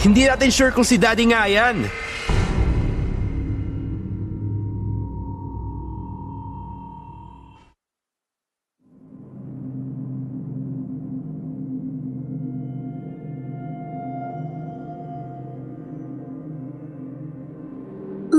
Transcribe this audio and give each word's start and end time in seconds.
Hindi 0.00 0.24
natin 0.24 0.48
sure 0.48 0.72
kung 0.72 0.88
si 0.88 0.96
Daddy 0.96 1.28
nga 1.28 1.44
yan. 1.44 1.84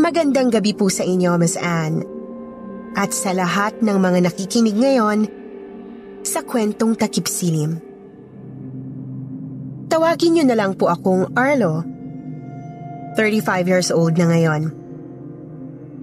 Magandang 0.02 0.50
gabi 0.50 0.74
po 0.74 0.90
sa 0.90 1.06
inyo, 1.06 1.38
Miss 1.38 1.54
Anne. 1.62 2.02
At 2.98 3.14
sa 3.14 3.38
lahat 3.38 3.86
ng 3.86 4.02
mga 4.02 4.34
nakikinig 4.34 4.74
ngayon 4.74 5.30
sa 6.26 6.42
kwentong 6.42 6.98
takip 6.98 7.30
silim. 7.30 7.91
Tawagin 9.92 10.40
niyo 10.40 10.48
na 10.48 10.56
lang 10.56 10.80
po 10.80 10.88
akong 10.88 11.36
Arlo. 11.36 11.84
35 13.20 13.68
years 13.68 13.92
old 13.92 14.16
na 14.16 14.32
ngayon. 14.32 14.72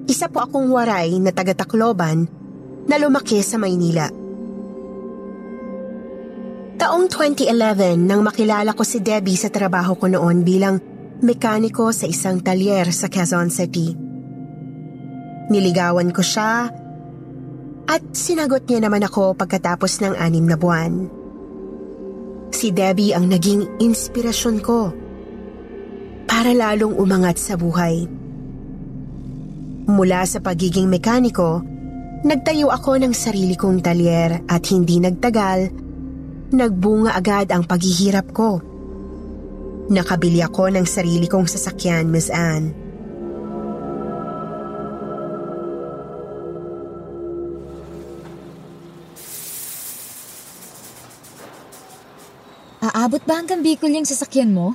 Isa 0.04 0.28
po 0.28 0.44
akong 0.44 0.68
waray 0.68 1.16
na 1.16 1.32
taga-Tacloban 1.32 2.28
na 2.84 2.96
lumaki 3.00 3.40
sa 3.40 3.56
Maynila. 3.56 4.12
Taong 6.78 7.08
2011 7.08 8.04
nang 8.04 8.20
makilala 8.20 8.76
ko 8.76 8.84
si 8.84 9.00
Debbie 9.00 9.40
sa 9.40 9.48
trabaho 9.48 9.96
ko 9.96 10.06
noon 10.06 10.44
bilang 10.44 10.76
mekaniko 11.24 11.88
sa 11.90 12.04
isang 12.04 12.44
talyer 12.44 12.92
sa 12.92 13.08
Quezon 13.08 13.48
City. 13.48 13.96
Niligawan 15.48 16.12
ko 16.12 16.20
siya 16.20 16.68
at 17.88 18.02
sinagot 18.12 18.68
niya 18.68 18.84
naman 18.84 19.00
ako 19.00 19.32
pagkatapos 19.32 20.04
ng 20.04 20.14
anim 20.20 20.44
na 20.44 20.60
buwan. 20.60 21.17
Si 22.54 22.72
Debbie 22.72 23.12
ang 23.12 23.28
naging 23.28 23.80
inspirasyon 23.82 24.56
ko 24.64 24.92
para 26.28 26.52
lalong 26.52 26.94
umangat 26.94 27.40
sa 27.40 27.56
buhay. 27.58 28.06
Mula 29.88 30.22
sa 30.28 30.38
pagiging 30.38 30.86
mekaniko, 30.86 31.64
nagtayo 32.22 32.68
ako 32.68 33.00
ng 33.00 33.12
sarili 33.16 33.56
kong 33.56 33.80
talyer 33.80 34.44
at 34.44 34.62
hindi 34.68 35.00
nagtagal, 35.00 35.72
nagbunga 36.52 37.16
agad 37.16 37.48
ang 37.50 37.64
paghihirap 37.64 38.30
ko. 38.36 38.60
Nakabili 39.88 40.44
ako 40.44 40.68
ng 40.68 40.84
sarili 40.84 41.24
kong 41.24 41.48
sasakyan, 41.48 42.12
Miss 42.12 42.28
Anne. 42.28 42.77
Aabot 52.88 53.20
ba 53.20 53.36
hanggang 53.36 53.60
Bicol 53.60 53.92
yung 53.92 54.08
sasakyan 54.08 54.52
mo? 54.52 54.72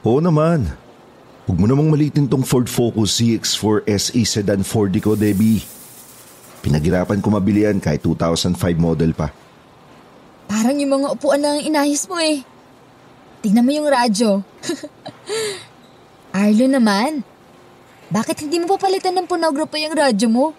Oo 0.00 0.20
naman. 0.22 0.64
Huwag 1.44 1.58
mo 1.60 1.66
namang 1.68 1.92
malitin 1.92 2.24
tong 2.24 2.46
Ford 2.46 2.70
Focus 2.70 3.20
CX4 3.20 3.84
SE 4.00 4.22
Sedan 4.24 4.64
4D 4.64 5.02
ko, 5.02 5.12
Debbie. 5.18 5.60
Pinaghirapan 6.60 7.20
ko 7.20 7.28
mabili 7.32 7.68
yan 7.68 7.80
kahit 7.80 8.00
2005 8.04 8.56
model 8.80 9.12
pa. 9.12 9.28
Parang 10.48 10.76
yung 10.76 11.00
mga 11.00 11.08
upuan 11.16 11.40
lang 11.40 11.60
ang 11.60 11.64
inayos 11.64 12.04
mo 12.08 12.16
eh. 12.20 12.44
Tingnan 13.40 13.64
mo 13.64 13.72
yung 13.72 13.88
radyo. 13.88 14.40
Arlo 16.36 16.66
naman. 16.68 17.24
Bakit 18.10 18.46
hindi 18.46 18.60
mo 18.60 18.70
papalitan 18.70 19.16
ng 19.16 19.26
punogro 19.28 19.64
pa 19.64 19.76
yung 19.80 19.96
radyo 19.96 20.28
mo? 20.28 20.52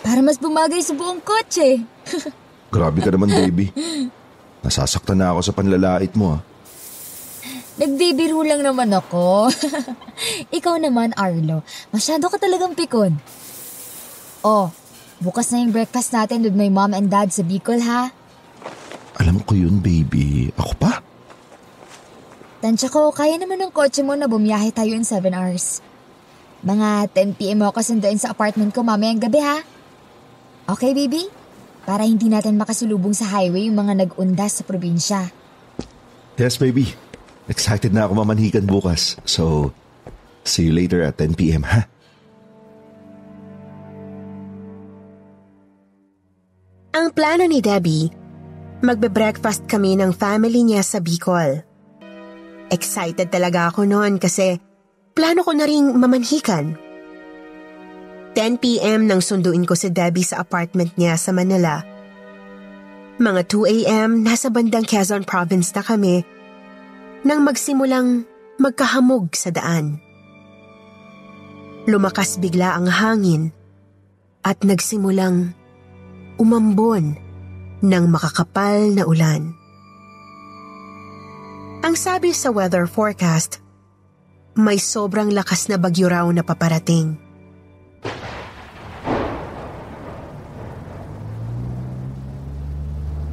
Para 0.00 0.24
mas 0.24 0.38
bumagay 0.38 0.82
sa 0.82 0.94
buong 0.96 1.22
kotse. 1.22 1.82
Grabe 2.74 2.98
ka 3.04 3.10
naman, 3.12 3.30
Debbie. 3.30 3.70
Nasasaktan 4.62 5.18
na 5.18 5.34
ako 5.34 5.40
sa 5.42 5.52
panlalait 5.54 6.14
mo, 6.14 6.38
ah. 6.38 6.40
Nagbibiro 7.72 8.44
lang 8.46 8.62
naman 8.62 8.92
ako. 8.92 9.50
Ikaw 10.58 10.76
naman, 10.78 11.16
Arlo. 11.18 11.66
Masyado 11.90 12.30
ka 12.30 12.36
talagang 12.36 12.76
pikon. 12.76 13.16
Oh, 14.44 14.70
bukas 15.18 15.50
na 15.50 15.62
yung 15.62 15.72
breakfast 15.74 16.12
natin 16.14 16.44
with 16.46 16.54
my 16.54 16.68
mom 16.68 16.92
and 16.92 17.08
dad 17.08 17.32
sa 17.32 17.42
Bicol, 17.42 17.80
ha? 17.82 18.12
Alam 19.18 19.40
ko 19.42 19.56
yun, 19.56 19.82
baby. 19.82 20.52
Ako 20.54 20.72
pa? 20.76 21.02
Tansya 22.62 22.86
ko, 22.92 23.10
kaya 23.10 23.34
naman 23.40 23.58
ng 23.58 23.74
kotse 23.74 24.06
mo 24.06 24.14
na 24.14 24.30
bumiyahe 24.30 24.70
tayo 24.70 24.94
in 24.94 25.02
7 25.02 25.34
hours. 25.34 25.82
Mga 26.62 27.10
10pm 27.10 27.58
mo 27.58 27.66
ako 27.74 27.82
sunduin 27.82 28.22
sa 28.22 28.30
apartment 28.30 28.70
ko 28.70 28.86
mamayang 28.86 29.18
gabi 29.18 29.42
ha. 29.42 29.66
Okay, 30.70 30.94
baby? 30.94 31.26
Para 31.82 32.06
hindi 32.06 32.30
natin 32.30 32.54
makasulubong 32.54 33.14
sa 33.14 33.26
highway 33.26 33.66
yung 33.66 33.78
mga 33.78 34.06
nag-undas 34.06 34.62
sa 34.62 34.64
probinsya. 34.66 35.34
Yes, 36.38 36.56
baby. 36.56 36.94
Excited 37.50 37.90
na 37.90 38.06
ako 38.06 38.22
mamanhikan 38.22 38.64
bukas. 38.64 39.18
So, 39.26 39.74
see 40.46 40.70
you 40.70 40.74
later 40.74 41.02
at 41.02 41.18
10pm, 41.18 41.66
ha? 41.66 41.90
Ang 46.92 47.08
plano 47.16 47.48
ni 47.48 47.58
Debbie, 47.64 48.12
magbe-breakfast 48.84 49.64
kami 49.66 49.96
ng 49.96 50.12
family 50.14 50.62
niya 50.62 50.84
sa 50.84 51.00
Bicol. 51.00 51.64
Excited 52.68 53.32
talaga 53.32 53.72
ako 53.72 53.88
noon 53.88 54.20
kasi 54.20 54.60
plano 55.16 55.40
ko 55.42 55.52
na 55.56 55.64
ring 55.64 55.92
mamanhikan. 55.96 56.91
10pm 58.32 59.04
nang 59.04 59.20
sunduin 59.20 59.68
ko 59.68 59.76
si 59.76 59.92
Debbie 59.92 60.24
sa 60.24 60.40
apartment 60.40 60.96
niya 60.96 61.20
sa 61.20 61.36
Manila. 61.36 61.84
Mga 63.20 63.44
2am 63.44 64.24
nasa 64.24 64.48
bandang 64.48 64.88
Quezon 64.88 65.28
Province 65.28 65.76
na 65.76 65.84
kami 65.84 66.24
nang 67.28 67.44
magsimulang 67.44 68.24
magkahamog 68.56 69.36
sa 69.36 69.52
daan. 69.52 70.00
Lumakas 71.84 72.40
bigla 72.40 72.72
ang 72.72 72.88
hangin 72.88 73.52
at 74.42 74.64
nagsimulang 74.64 75.52
umambon 76.40 77.14
ng 77.84 78.04
makakapal 78.08 78.90
na 78.96 79.04
ulan. 79.04 79.52
Ang 81.84 81.94
sabi 82.00 82.32
sa 82.32 82.48
weather 82.48 82.88
forecast, 82.88 83.60
may 84.56 84.80
sobrang 84.80 85.28
lakas 85.34 85.68
na 85.68 85.76
bagyo 85.76 86.08
raw 86.08 86.24
na 86.32 86.40
paparating. 86.40 87.21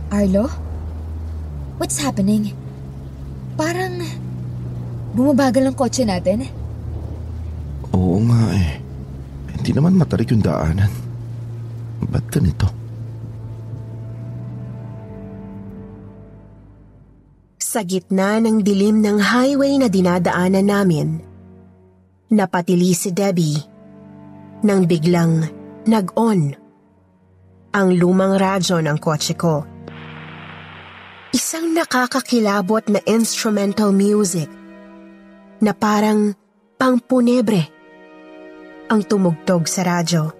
Arlo? 0.10 0.50
What's 1.78 2.02
happening? 2.02 2.52
Parang 3.54 4.02
bumabagal 5.14 5.70
ang 5.70 5.78
kotse 5.78 6.02
natin. 6.02 6.50
Oo 7.94 8.18
nga 8.26 8.44
eh. 8.58 8.82
Hindi 9.54 9.72
naman 9.78 9.94
matarik 10.02 10.34
yung 10.34 10.42
daanan. 10.42 10.90
Ba't 12.10 12.26
ganito? 12.34 12.66
Sa 17.62 17.86
gitna 17.86 18.42
ng 18.42 18.66
dilim 18.66 18.98
ng 19.06 19.22
highway 19.22 19.78
na 19.78 19.94
dinadaanan 19.94 20.66
namin, 20.66 21.08
napatili 22.34 22.98
si 22.98 23.14
Debbie 23.14 23.62
nang 24.66 24.90
biglang 24.90 25.46
nag-on 25.86 26.58
ang 27.70 27.88
lumang 27.94 28.42
radyo 28.42 28.82
ng 28.82 28.98
kotse 28.98 29.38
ko. 29.38 29.69
Isang 31.30 31.78
nakakakilabot 31.78 32.90
na 32.90 33.06
instrumental 33.06 33.94
music 33.94 34.50
na 35.62 35.78
parang 35.78 36.34
pangpunebre 36.82 37.70
ang 38.90 39.06
tumugtog 39.06 39.70
sa 39.70 39.86
radyo. 39.86 40.34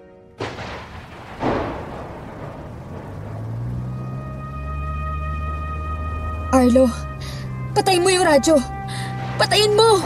Arlo, 6.50 6.90
patayin 7.70 8.02
mo 8.02 8.10
yung 8.10 8.26
radyo. 8.26 8.58
Patayin 9.38 9.78
mo! 9.78 10.02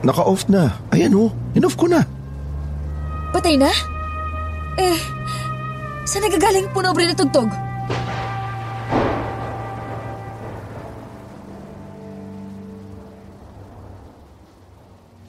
Naka-off 0.00 0.48
na. 0.48 0.80
Ayan 0.96 1.12
oh, 1.12 1.28
in-off 1.52 1.76
ko 1.76 1.84
na. 1.84 2.08
Patay 3.36 3.60
na? 3.60 3.68
Eh, 4.80 4.96
saan 6.08 6.24
nagagaling 6.24 6.72
punobre 6.72 7.04
na 7.04 7.12
tugtog? 7.12 7.65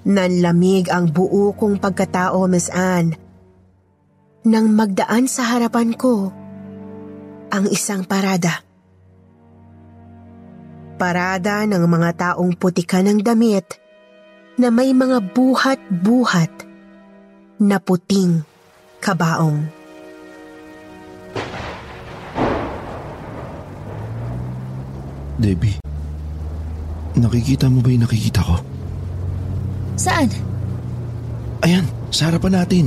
Nanlamig 0.07 0.87
ang 0.87 1.11
buo 1.11 1.51
kong 1.51 1.83
pagkatao, 1.83 2.47
Miss 2.47 2.71
Anne. 2.71 3.19
Nang 4.47 4.71
magdaan 4.71 5.27
sa 5.27 5.43
harapan 5.51 5.91
ko, 5.91 6.31
ang 7.51 7.67
isang 7.67 8.07
parada. 8.07 8.63
Parada 10.95 11.67
ng 11.67 11.83
mga 11.83 12.09
taong 12.15 12.55
putika 12.55 13.03
ng 13.03 13.19
damit 13.19 13.67
na 14.55 14.71
may 14.71 14.95
mga 14.95 15.19
buhat-buhat 15.35 16.53
na 17.59 17.75
puting 17.83 18.47
kabaong. 19.03 19.67
Debbie, 25.35 25.77
nakikita 27.19 27.67
mo 27.67 27.83
ba 27.83 27.91
yung 27.91 28.07
nakikita 28.07 28.39
ko? 28.41 28.66
Saan? 29.97 30.29
Ayan, 31.65 31.85
sa 32.13 32.29
harapan 32.29 32.61
natin. 32.61 32.85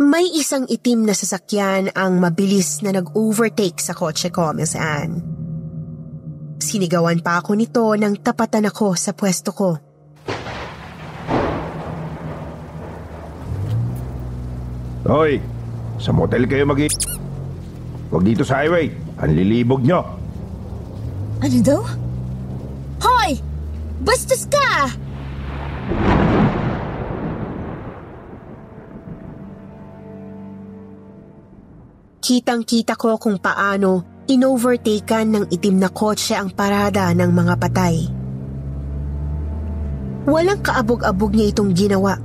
May 0.00 0.26
isang 0.34 0.64
itim 0.70 1.06
na 1.06 1.14
sasakyan 1.14 1.92
ang 1.94 2.18
mabilis 2.18 2.80
na 2.86 2.94
nag-overtake 2.94 3.78
sa 3.82 3.94
kotse 3.94 4.30
ko, 4.30 4.50
Miss 4.54 4.74
Anne. 4.78 5.22
Sinigawan 6.62 7.18
pa 7.22 7.42
ako 7.42 7.58
nito 7.58 7.84
nang 7.98 8.14
tapatan 8.18 8.70
ako 8.70 8.94
sa 8.94 9.10
pwesto 9.14 9.50
ko. 9.50 9.70
Hoy, 15.10 15.42
sa 15.98 16.14
motel 16.14 16.46
kayo 16.46 16.62
mag 16.68 16.78
Huwag 18.10 18.22
dito 18.26 18.42
sa 18.42 18.62
highway. 18.62 18.90
Ang 19.22 19.30
lilibog 19.34 19.82
nyo. 19.82 20.02
Ano 21.40 21.56
daw? 21.64 21.80
Hoy! 23.00 23.40
Bastos 24.04 24.44
ka! 24.44 24.92
Kitang-kita 32.20 32.92
ko 33.00 33.16
kung 33.16 33.40
paano 33.40 34.20
inovertaken 34.28 35.26
ng 35.32 35.44
itim 35.48 35.80
na 35.80 35.88
kotse 35.88 36.36
ang 36.36 36.52
parada 36.52 37.08
ng 37.16 37.32
mga 37.32 37.54
patay. 37.56 37.96
Walang 40.28 40.60
kaabog-abog 40.60 41.32
niya 41.32 41.56
itong 41.56 41.72
ginawa. 41.72 42.20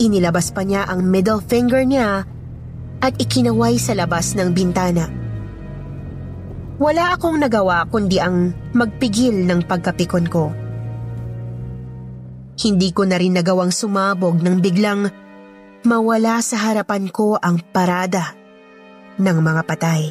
Inilabas 0.00 0.56
pa 0.56 0.64
niya 0.64 0.88
ang 0.88 1.04
middle 1.04 1.44
finger 1.44 1.84
niya 1.84 2.24
at 3.04 3.12
ikinaway 3.20 3.76
sa 3.76 3.92
labas 3.92 4.32
ng 4.32 4.56
bintana. 4.56 5.25
Wala 6.76 7.16
akong 7.16 7.40
nagawa 7.40 7.88
kundi 7.88 8.20
ang 8.20 8.52
magpigil 8.76 9.48
ng 9.48 9.64
pagkapikon 9.64 10.26
ko. 10.28 10.52
Hindi 12.56 12.92
ko 12.92 13.08
na 13.08 13.16
rin 13.16 13.32
nagawang 13.32 13.72
sumabog 13.72 14.44
nang 14.44 14.60
biglang 14.60 15.08
mawala 15.88 16.40
sa 16.44 16.60
harapan 16.60 17.08
ko 17.08 17.40
ang 17.40 17.64
parada 17.72 18.36
ng 19.16 19.38
mga 19.40 19.62
patay. 19.64 20.02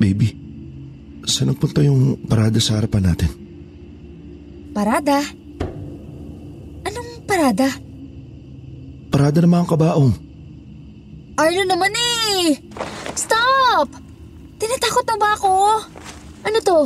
Baby, 0.00 0.32
saan 1.28 1.52
nagpunta 1.52 1.84
yung 1.84 2.24
parada 2.24 2.56
sa 2.56 2.80
harapan 2.80 3.12
natin? 3.12 3.30
Parada? 4.72 5.20
Anong 5.20 5.39
parada? 7.30 7.68
Parada 9.14 9.38
ng 9.38 9.52
mga 9.54 9.70
kabaong. 9.70 10.12
Arlo 11.38 11.62
naman 11.62 11.94
eh! 11.94 12.58
Stop! 13.14 13.94
Tinatakot 14.58 15.06
na 15.06 15.16
ba 15.16 15.38
ako? 15.38 15.52
Ano 16.42 16.58
to? 16.58 16.78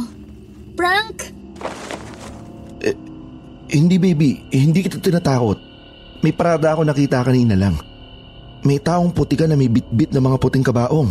Prank? 0.76 1.32
Hindi 3.72 3.96
baby, 3.96 4.44
eh, 4.52 4.60
hindi 4.60 4.84
kita 4.84 5.00
tinatakot. 5.00 5.58
May 6.20 6.36
parada 6.36 6.76
ako 6.76 6.84
nakita 6.84 7.24
kanina 7.24 7.56
lang. 7.56 7.74
May 8.64 8.78
taong 8.78 9.12
puti 9.12 9.36
ka 9.36 9.48
na 9.48 9.56
may 9.56 9.72
bitbit 9.72 10.12
na 10.12 10.20
mga 10.20 10.40
puting 10.40 10.64
kabaong. 10.64 11.10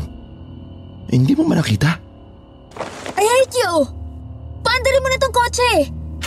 Eh, 1.10 1.18
hindi 1.18 1.34
mo 1.34 1.44
man 1.44 1.60
nakita? 1.60 2.00
I 3.18 3.26
hate 3.26 3.58
you! 3.58 3.74
Paandarin 4.64 5.04
mo 5.04 5.10
na 5.10 5.20
tong 5.20 5.36
kotse! 5.36 5.72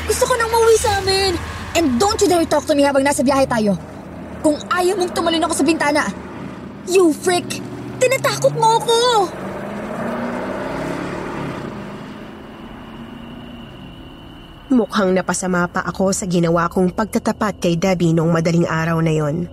Gusto 0.06 0.28
ko 0.28 0.34
nang 0.36 0.50
mauwi 0.52 0.76
sa 0.76 1.00
amin! 1.00 1.55
And 1.76 2.00
don't 2.00 2.16
you 2.24 2.28
dare 2.32 2.48
talk 2.48 2.64
to 2.64 2.72
me 2.72 2.88
habang 2.88 3.04
nasa 3.04 3.20
biyahe 3.20 3.44
tayo! 3.44 3.76
Kung 4.40 4.56
ayaw 4.72 4.96
mong 4.96 5.12
tumalon 5.12 5.44
ako 5.44 5.54
sa 5.60 5.64
bintana! 5.68 6.02
You 6.88 7.12
freak! 7.12 7.60
Tinatakot 8.00 8.56
mo 8.56 8.80
ako! 8.80 8.96
Mukhang 14.72 15.12
napasama 15.12 15.68
pa 15.68 15.84
ako 15.84 16.16
sa 16.16 16.24
ginawa 16.24 16.72
kong 16.72 16.96
pagtatapat 16.96 17.60
kay 17.60 17.76
Debbie 17.76 18.16
noong 18.16 18.32
madaling 18.32 18.64
araw 18.64 18.96
na 19.04 19.12
yon. 19.12 19.44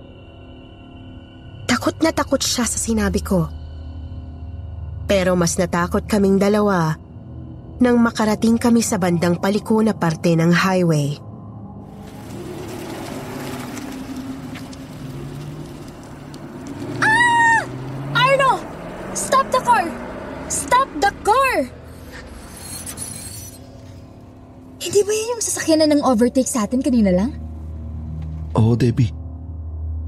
Takot 1.68 2.00
na 2.00 2.08
takot 2.08 2.40
siya 2.40 2.64
sa 2.64 2.80
sinabi 2.80 3.20
ko. 3.20 3.52
Pero 5.04 5.36
mas 5.36 5.60
natakot 5.60 6.08
kaming 6.08 6.40
dalawa 6.40 6.96
nang 7.84 8.00
makarating 8.00 8.56
kami 8.56 8.80
sa 8.80 8.96
bandang 8.96 9.36
paliko 9.36 9.84
na 9.84 9.92
parte 9.92 10.32
ng 10.32 10.48
highway. 10.48 11.20
Stop 19.14 19.46
the 19.54 19.62
car! 19.62 19.86
Stop 20.50 20.88
the 20.98 21.10
car! 21.22 21.54
Hindi 24.82 25.00
ba 25.06 25.12
yan 25.14 25.32
yung 25.38 25.42
sasakyan 25.42 25.78
na 25.86 25.88
ng 25.94 26.02
overtake 26.02 26.50
sa 26.50 26.66
atin 26.66 26.82
kanina 26.82 27.14
lang? 27.14 27.30
Oo, 28.58 28.74
Debbie. 28.74 29.14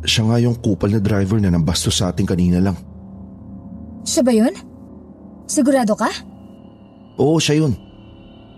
Siya 0.07 0.27
nga 0.27 0.37
yung 0.43 0.59
kupal 0.59 0.91
na 0.93 1.01
driver 1.01 1.39
na 1.39 1.55
nambastos 1.55 2.03
sa 2.03 2.11
atin 2.11 2.27
kanina 2.27 2.59
lang. 2.59 2.77
Siya 4.03 4.23
ba 4.27 4.35
yun? 4.35 4.55
Sigurado 5.47 5.95
ka? 5.95 6.11
Oo, 7.17 7.39
siya 7.39 7.63
yun. 7.63 7.79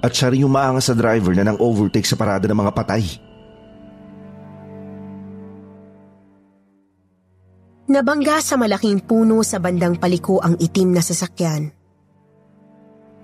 At 0.01 0.17
siya 0.17 0.33
rin 0.33 0.49
yung 0.49 0.53
maangas 0.53 0.89
sa 0.89 0.97
driver 0.97 1.37
na 1.37 1.45
nang 1.45 1.61
overtake 1.61 2.09
sa 2.09 2.17
parada 2.17 2.49
ng 2.49 2.57
mga 2.57 2.73
patay. 2.73 3.05
Nabangga 7.89 8.37
sa 8.45 8.61
malaking 8.61 9.01
puno 9.01 9.41
sa 9.41 9.57
bandang 9.57 9.97
paliko 9.97 10.45
ang 10.45 10.61
itim 10.61 10.93
na 10.93 11.01
sasakyan. 11.01 11.73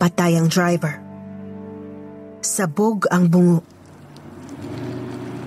Patay 0.01 0.41
ang 0.41 0.49
driver. 0.49 1.05
Sabog 2.41 3.05
ang 3.13 3.29
bungo. 3.29 3.61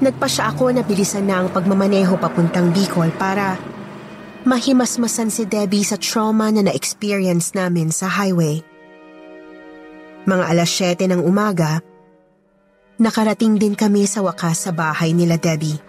Nagpasya 0.05 0.53
ako 0.53 0.69
na 0.69 0.85
bilisan 0.85 1.25
na 1.25 1.41
ang 1.41 1.49
pagmamaneho 1.49 2.13
papuntang 2.21 2.69
Bicol 2.69 3.09
para 3.17 3.57
mahimasmasan 4.45 5.33
si 5.33 5.49
Debbie 5.49 5.81
sa 5.81 5.97
trauma 5.97 6.53
na 6.53 6.69
na-experience 6.69 7.57
namin 7.57 7.89
sa 7.89 8.05
highway. 8.05 8.61
Mga 10.29 10.43
alas 10.45 10.69
7 10.69 11.09
ng 11.09 11.25
umaga, 11.25 11.81
nakarating 13.01 13.57
din 13.57 13.73
kami 13.73 14.05
sa 14.05 14.21
wakas 14.21 14.69
sa 14.69 14.71
bahay 14.77 15.09
nila 15.17 15.41
Debbie. 15.41 15.86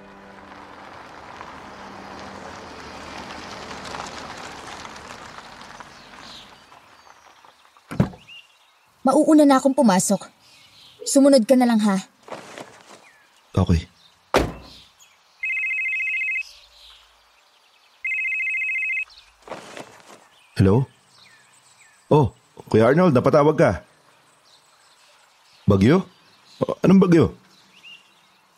Mauuna 9.09 9.49
na 9.49 9.57
akong 9.57 9.73
pumasok. 9.73 10.29
Sumunod 11.09 11.49
ka 11.49 11.57
na 11.57 11.65
lang 11.65 11.81
ha. 11.81 11.97
Okay. 13.57 13.89
Hello? 20.61 20.85
Oh, 22.13 22.37
Kuya 22.69 22.93
Arnold, 22.93 23.17
napatawag 23.17 23.57
ka. 23.57 23.73
Bagyo? 25.65 26.05
Oh, 26.61 26.77
anong 26.85 27.01
bagyo? 27.01 27.33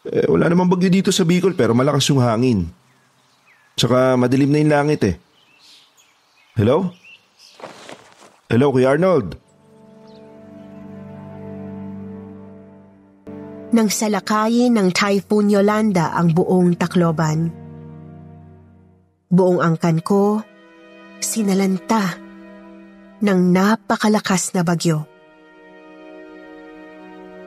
Eh, 0.02 0.26
wala 0.26 0.50
namang 0.50 0.66
bagyo 0.66 0.90
dito 0.90 1.14
sa 1.14 1.22
Bicol 1.22 1.54
pero 1.54 1.78
malakas 1.78 2.10
yung 2.10 2.18
hangin. 2.18 2.66
Tsaka 3.78 4.18
madilim 4.18 4.50
na 4.50 4.58
yung 4.58 4.74
langit 4.74 5.00
eh. 5.06 5.14
Hello? 6.58 6.90
Hello, 8.50 8.74
Kuya 8.74 8.98
Arnold? 8.98 9.49
Nang 13.70 13.86
salakayin 13.86 14.74
ng 14.74 14.90
Typhoon 14.90 15.50
Yolanda 15.50 16.10
ang 16.14 16.34
buong 16.34 16.74
Tacloban. 16.74 17.50
Buong 19.30 19.62
angkan 19.62 20.02
ko, 20.02 20.42
sinalanta 21.22 22.18
ng 23.22 23.40
napakalakas 23.54 24.50
na 24.58 24.66
bagyo. 24.66 25.06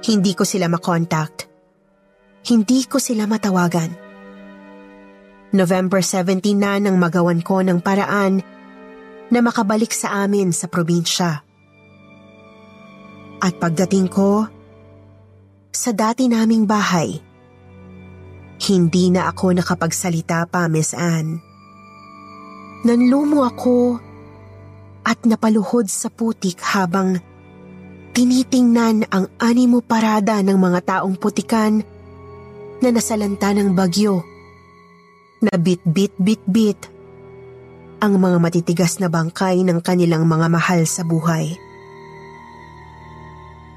Hindi 0.04 0.32
ko 0.36 0.48
sila 0.48 0.72
makontakt. 0.72 1.52
hindi 2.44 2.84
ko 2.84 3.00
sila 3.00 3.24
matawagan. 3.24 3.88
November 5.56 6.04
17 6.04 6.44
na 6.60 6.76
nang 6.76 7.00
magawan 7.00 7.40
ko 7.40 7.64
ng 7.64 7.80
paraan 7.80 8.44
na 9.32 9.40
makabalik 9.40 9.96
sa 9.96 10.28
amin 10.28 10.52
sa 10.52 10.68
probinsya. 10.68 11.40
At 13.40 13.54
pagdating 13.64 14.12
ko 14.12 14.48
sa 15.74 15.90
dati 15.90 16.30
naming 16.30 16.70
bahay, 16.70 17.18
hindi 18.70 19.10
na 19.10 19.26
ako 19.28 19.58
nakapagsalita 19.58 20.46
pa, 20.46 20.70
Miss 20.70 20.94
Anne. 20.94 21.42
Nanlumo 22.86 23.42
ako 23.42 23.98
at 25.02 25.26
napaluhod 25.26 25.90
sa 25.90 26.14
putik 26.14 26.62
habang 26.62 27.18
tinitingnan 28.14 29.10
ang 29.10 29.26
animo 29.42 29.82
parada 29.82 30.40
ng 30.46 30.56
mga 30.56 30.80
taong 30.86 31.18
putikan 31.18 31.82
na 32.80 32.90
nasalanta 32.94 33.50
ng 33.52 33.74
bagyo. 33.74 34.22
Na 35.42 35.58
bit-bit-bit-bit 35.58 36.80
ang 38.00 38.16
mga 38.22 38.38
matitigas 38.40 39.02
na 39.02 39.10
bangkay 39.10 39.66
ng 39.66 39.82
kanilang 39.82 40.30
mga 40.30 40.48
mahal 40.54 40.86
sa 40.86 41.02
buhay. 41.02 41.73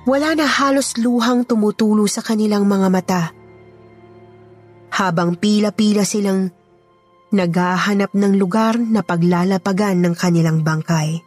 Wala 0.07 0.39
na 0.39 0.47
halos 0.47 0.95
luhang 1.03 1.43
tumutulo 1.43 2.07
sa 2.07 2.23
kanilang 2.23 2.63
mga 2.63 2.89
mata. 2.95 3.23
Habang 4.95 5.35
pila-pila 5.35 6.07
silang 6.07 6.47
naghahanap 7.35 8.15
ng 8.15 8.39
lugar 8.39 8.79
na 8.79 9.03
paglalapagan 9.03 9.99
ng 9.99 10.15
kanilang 10.15 10.63
bangkay. 10.63 11.27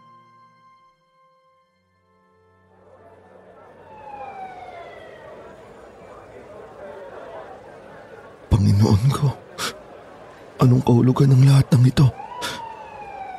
Panginoon 8.48 9.04
ko, 9.12 9.28
anong 10.64 10.84
kahulugan 10.88 11.36
ng 11.36 11.44
lahat 11.44 11.68
ng 11.76 11.84
ito? 11.84 12.08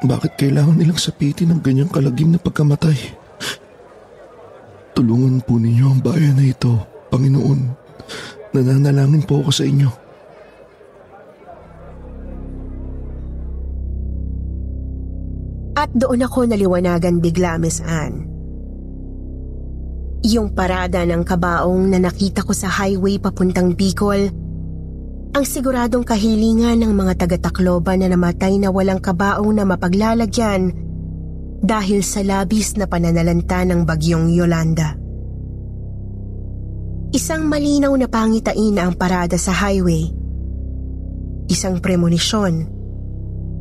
Bakit 0.04 0.36
kailangan 0.36 0.76
nilang 0.76 1.00
sapitin 1.00 1.56
ng 1.56 1.64
ganyang 1.64 1.88
kalagim 1.88 2.28
na 2.28 2.36
pagkamatay? 2.36 3.19
Tulungan 4.94 5.40
po 5.46 5.56
ninyo 5.56 5.86
ang 5.86 6.00
bayan 6.02 6.34
na 6.36 6.44
ito, 6.50 6.74
Panginoon. 7.14 7.60
Nananalangin 8.50 9.22
po 9.22 9.40
ako 9.46 9.50
sa 9.54 9.64
inyo. 9.64 9.90
At 15.80 15.88
doon 15.96 16.20
ako 16.26 16.50
naliwanagan 16.50 17.22
bigla, 17.22 17.56
Miss 17.56 17.80
Anne. 17.80 18.28
Yung 20.20 20.52
parada 20.52 21.00
ng 21.08 21.24
kabaong 21.24 21.88
na 21.88 21.98
nakita 22.02 22.44
ko 22.44 22.52
sa 22.52 22.68
highway 22.68 23.16
papuntang 23.16 23.72
Bicol, 23.72 24.28
ang 25.30 25.44
siguradong 25.46 26.04
kahilingan 26.04 26.82
ng 26.82 26.92
mga 26.92 27.24
taga-Tacloban 27.24 28.02
na 28.02 28.12
namatay 28.12 28.58
na 28.60 28.68
walang 28.68 29.00
kabaong 29.00 29.56
na 29.56 29.64
mapaglalagyan 29.64 30.89
dahil 31.60 32.00
sa 32.00 32.24
labis 32.24 32.74
na 32.80 32.88
pananalanta 32.88 33.62
ng 33.68 33.84
bagyong 33.84 34.32
Yolanda. 34.32 34.96
Isang 37.12 37.50
malinaw 37.50 37.92
na 37.98 38.08
pangitain 38.08 38.72
na 38.72 38.88
ang 38.88 38.94
parada 38.96 39.36
sa 39.36 39.52
highway. 39.52 40.08
Isang 41.50 41.82
premonisyon 41.82 42.54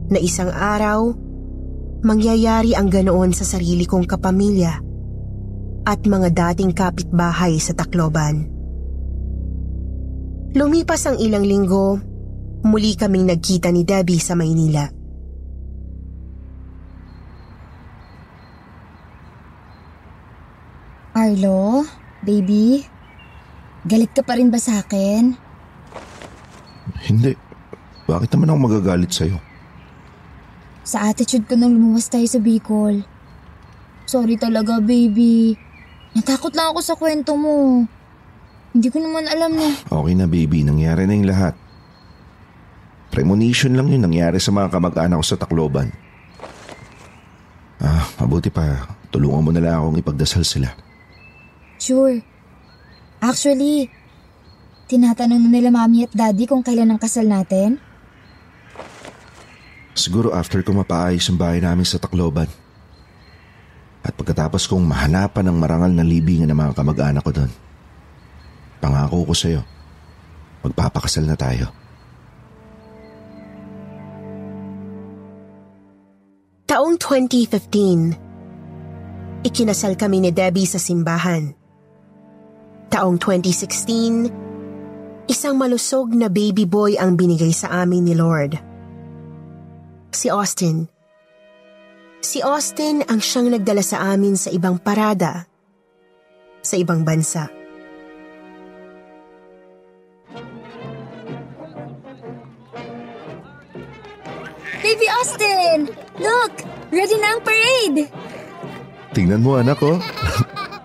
na 0.10 0.18
isang 0.22 0.54
araw 0.54 1.12
mangyayari 2.00 2.78
ang 2.78 2.88
ganoon 2.88 3.36
sa 3.36 3.44
sarili 3.44 3.84
kong 3.84 4.08
kapamilya 4.08 4.74
at 5.84 6.00
mga 6.06 6.30
dating 6.32 6.72
kapitbahay 6.72 7.58
sa 7.58 7.74
Tacloban. 7.74 8.48
Lumipas 10.54 11.06
ang 11.06 11.18
ilang 11.18 11.46
linggo, 11.46 11.98
muli 12.66 12.94
kaming 12.94 13.30
nagkita 13.30 13.70
ni 13.74 13.86
Debbie 13.86 14.22
sa 14.22 14.34
Maynila. 14.38 14.99
Arlo, 21.20 21.84
baby, 22.24 22.80
galit 23.84 24.16
ka 24.16 24.24
pa 24.24 24.40
rin 24.40 24.48
ba 24.48 24.56
sa 24.56 24.80
akin? 24.80 25.36
Hindi. 27.12 27.36
Bakit 28.08 28.32
naman 28.32 28.56
ako 28.56 28.60
magagalit 28.64 29.12
sa'yo? 29.12 29.36
Sa 30.88 31.12
attitude 31.12 31.44
ko 31.44 31.60
nang 31.60 31.76
lumuwas 31.76 32.08
tayo 32.08 32.24
sa 32.24 32.40
Bicol. 32.40 33.04
Sorry 34.08 34.40
talaga, 34.40 34.80
baby. 34.80 35.60
Natakot 36.16 36.56
lang 36.56 36.72
ako 36.72 36.80
sa 36.80 36.96
kwento 36.96 37.36
mo. 37.36 37.84
Hindi 38.72 38.88
ko 38.88 39.04
naman 39.04 39.28
alam 39.28 39.60
na... 39.60 39.76
Okay 39.92 40.16
na 40.16 40.24
baby, 40.24 40.64
nangyari 40.64 41.04
na 41.04 41.20
yung 41.20 41.28
lahat. 41.28 41.54
Premonition 43.12 43.76
lang 43.76 43.92
yun 43.92 44.08
nangyari 44.08 44.40
sa 44.40 44.56
mga 44.56 44.72
kamag-anak 44.72 45.20
ko 45.20 45.26
sa 45.28 45.36
Tacloban. 45.36 45.92
Ah, 47.84 48.08
mabuti 48.24 48.48
pa. 48.48 48.88
Tulungan 49.12 49.44
mo 49.44 49.52
na 49.52 49.60
lang 49.60 49.84
akong 49.84 50.00
ipagdasal 50.00 50.48
sila. 50.48 50.89
Sure. 51.80 52.20
Actually, 53.24 53.88
tinatanong 54.92 55.40
na 55.40 55.50
nila 55.50 55.72
mami 55.72 56.04
at 56.04 56.12
daddy 56.12 56.44
kung 56.44 56.60
kailan 56.60 56.92
ang 56.92 57.00
kasal 57.00 57.24
natin. 57.24 57.80
Siguro 59.96 60.32
after 60.32 60.64
ko 60.64 60.72
mapaayos 60.76 61.28
ang 61.28 61.38
bahay 61.40 61.60
namin 61.60 61.86
sa 61.88 62.00
Tacloban. 62.00 62.48
At 64.00 64.16
pagkatapos 64.16 64.64
kong 64.68 64.88
mahanapan 64.88 65.52
ng 65.52 65.58
marangal 65.60 65.92
na 65.92 66.08
libingan 66.08 66.48
ng 66.48 66.56
mga 66.56 66.72
kamag-anak 66.76 67.24
ko 67.24 67.32
doon. 67.36 67.52
Pangako 68.80 69.28
ko 69.28 69.34
sa'yo, 69.36 69.60
magpapakasal 70.64 71.28
na 71.28 71.36
tayo. 71.36 71.68
Taong 76.64 76.96
2015, 76.96 79.44
ikinasal 79.44 80.00
kami 80.00 80.24
ni 80.24 80.32
Debbie 80.32 80.64
sa 80.64 80.80
simbahan. 80.80 81.59
Taong 82.90 83.22
2016, 83.22 85.30
isang 85.30 85.62
malusog 85.62 86.10
na 86.10 86.26
baby 86.26 86.66
boy 86.66 86.98
ang 86.98 87.14
binigay 87.14 87.54
sa 87.54 87.86
amin 87.86 88.02
ni 88.02 88.18
Lord. 88.18 88.58
Si 90.10 90.26
Austin. 90.26 90.90
Si 92.18 92.42
Austin 92.42 93.06
ang 93.06 93.22
siyang 93.22 93.54
nagdala 93.54 93.86
sa 93.86 94.10
amin 94.10 94.34
sa 94.34 94.50
ibang 94.50 94.82
parada, 94.82 95.46
sa 96.66 96.82
ibang 96.82 97.06
bansa. 97.06 97.46
Baby 104.82 105.08
Austin! 105.14 105.94
Look! 106.18 106.66
Ready 106.90 107.22
na 107.22 107.38
ang 107.38 107.42
parade! 107.46 108.10
Tingnan 109.14 109.46
mo 109.46 109.62
anak 109.62 109.78
ko. 109.78 110.02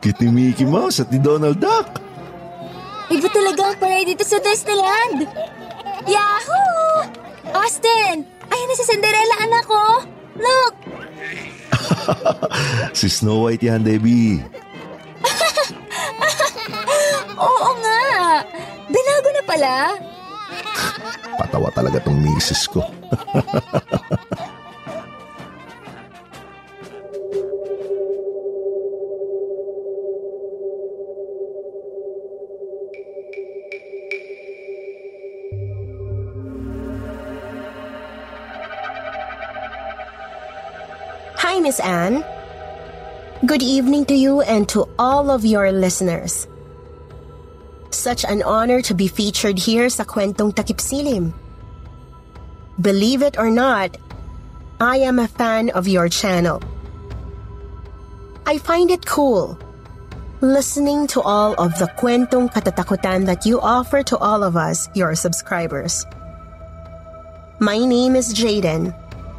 Cute 0.05 0.29
ni 0.29 0.53
Mickey 0.53 0.69
Mouse 0.69 1.01
at 1.01 1.09
ni 1.09 1.17
Donald 1.17 1.57
Duck. 1.57 1.97
Iba 3.09 3.25
talaga 3.33 3.73
ang 3.73 3.81
parade 3.81 4.13
dito 4.13 4.21
sa 4.21 4.37
Disneyland! 4.37 5.25
Yahoo! 6.05 7.09
Austin! 7.57 8.21
Ayan 8.53 8.67
na 8.69 8.75
si 8.77 8.85
Cinderella, 8.85 9.37
anak 9.49 9.65
ko! 9.65 10.05
Look! 10.37 10.75
Si 13.01 13.09
Snow 13.09 13.49
White 13.49 13.65
yan, 13.65 13.81
Debbie. 13.81 14.45
Oo 17.49 17.71
nga! 17.81 18.45
Binago 18.93 19.29
na 19.33 19.43
pala! 19.49 19.77
Patawa 21.41 21.73
talaga 21.73 22.05
tong 22.05 22.21
misis 22.21 22.69
ko. 22.69 22.85
Miss 41.65 41.81
Anne. 41.81 42.21
Good 43.47 43.63
evening 43.63 44.05
to 44.13 44.15
you 44.15 44.43
and 44.43 44.69
to 44.69 44.85
all 44.99 45.31
of 45.31 45.47
your 45.47 45.73
listeners. 45.73 46.47
Such 47.89 48.21
an 48.29 48.43
honor 48.43 48.83
to 48.85 48.93
be 48.93 49.09
featured 49.09 49.57
here 49.57 49.89
sa 49.89 50.05
Kwentong 50.05 50.53
Takipsilim. 50.53 51.33
Believe 52.77 53.25
it 53.25 53.41
or 53.41 53.49
not, 53.49 53.97
I 54.77 55.09
am 55.09 55.17
a 55.17 55.25
fan 55.25 55.73
of 55.73 55.89
your 55.89 56.13
channel. 56.13 56.61
I 58.45 58.61
find 58.61 58.93
it 58.93 59.09
cool 59.09 59.57
listening 60.45 61.09
to 61.17 61.25
all 61.25 61.57
of 61.57 61.73
the 61.81 61.89
kwentong 61.97 62.53
katatakutan 62.53 63.25
that 63.25 63.49
you 63.49 63.57
offer 63.57 64.05
to 64.05 64.21
all 64.21 64.45
of 64.45 64.53
us, 64.53 64.93
your 64.93 65.17
subscribers. 65.17 66.05
My 67.57 67.81
name 67.81 68.21
is 68.21 68.37
Jaden, 68.37 68.93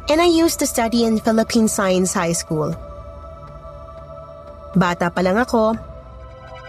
and 0.08 0.20
I 0.20 0.26
used 0.30 0.58
to 0.60 0.66
study 0.66 1.04
in 1.04 1.18
Philippine 1.18 1.68
Science 1.68 2.14
High 2.14 2.34
School. 2.34 2.74
Bata 4.76 5.10
pa 5.10 5.20
lang 5.24 5.40
ako, 5.40 5.74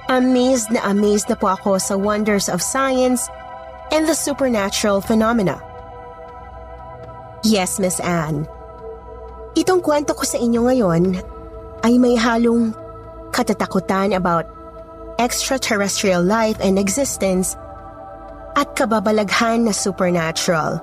amazed 0.08 0.72
na 0.72 0.82
amazed 0.88 1.27
na 1.27 1.36
po 1.36 1.51
ako 1.53 1.77
sa 1.77 2.00
wonders 2.00 2.48
of 2.48 2.63
science 2.63 3.27
and 3.91 4.08
the 4.08 4.15
supernatural 4.15 5.03
phenomena. 5.03 5.60
Yes, 7.44 7.77
Miss 7.77 8.00
Anne. 8.00 8.48
Itong 9.53 9.84
kwento 9.84 10.15
ko 10.15 10.24
sa 10.24 10.39
inyo 10.39 10.70
ngayon 10.70 11.03
ay 11.84 12.00
may 12.01 12.15
halong 12.17 12.74
katatakutan 13.36 14.15
about 14.15 14.48
extraterrestrial 15.20 16.22
life 16.22 16.58
and 16.62 16.77
existence 16.77 17.58
at 18.58 18.70
kababalaghan 18.74 19.65
na 19.65 19.74
supernatural. 19.74 20.82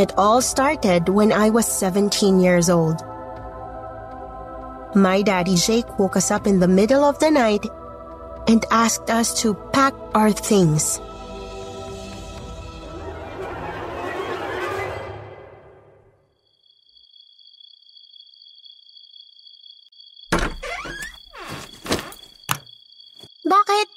It 0.00 0.16
all 0.16 0.40
started 0.40 1.10
when 1.10 1.30
I 1.30 1.50
was 1.50 1.68
17 1.68 2.40
years 2.40 2.70
old. 2.70 3.04
My 4.96 5.20
daddy 5.20 5.56
Jake 5.56 5.98
woke 5.98 6.16
us 6.16 6.30
up 6.30 6.46
in 6.46 6.58
the 6.58 6.66
middle 6.66 7.04
of 7.04 7.18
the 7.18 7.30
night 7.30 7.66
and 8.48 8.64
asked 8.70 9.10
us 9.10 9.36
to 9.42 9.52
pack 9.76 9.92
our 10.14 10.32
things. 10.32 10.96
Bakit? 23.44 23.88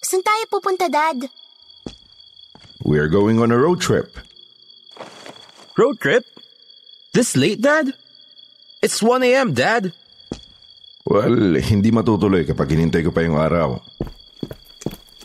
Saan 0.00 0.24
tayo 0.24 0.44
pupunta, 0.48 0.88
Dad? 0.88 1.28
We're 2.88 3.12
going 3.12 3.36
on 3.44 3.52
a 3.52 3.60
road 3.60 3.84
trip. 3.84 4.29
Road 5.80 5.96
trip? 5.96 6.28
This 7.16 7.32
late, 7.40 7.64
Dad? 7.64 7.96
It's 8.84 9.00
1 9.00 9.24
a.m., 9.24 9.56
Dad. 9.56 9.96
Well, 11.08 11.56
hindi 11.56 11.88
matutuloy 11.88 12.44
kapag 12.44 12.76
hinintay 12.76 13.00
ko 13.00 13.08
pa 13.08 13.24
yung 13.24 13.40
araw. 13.40 13.80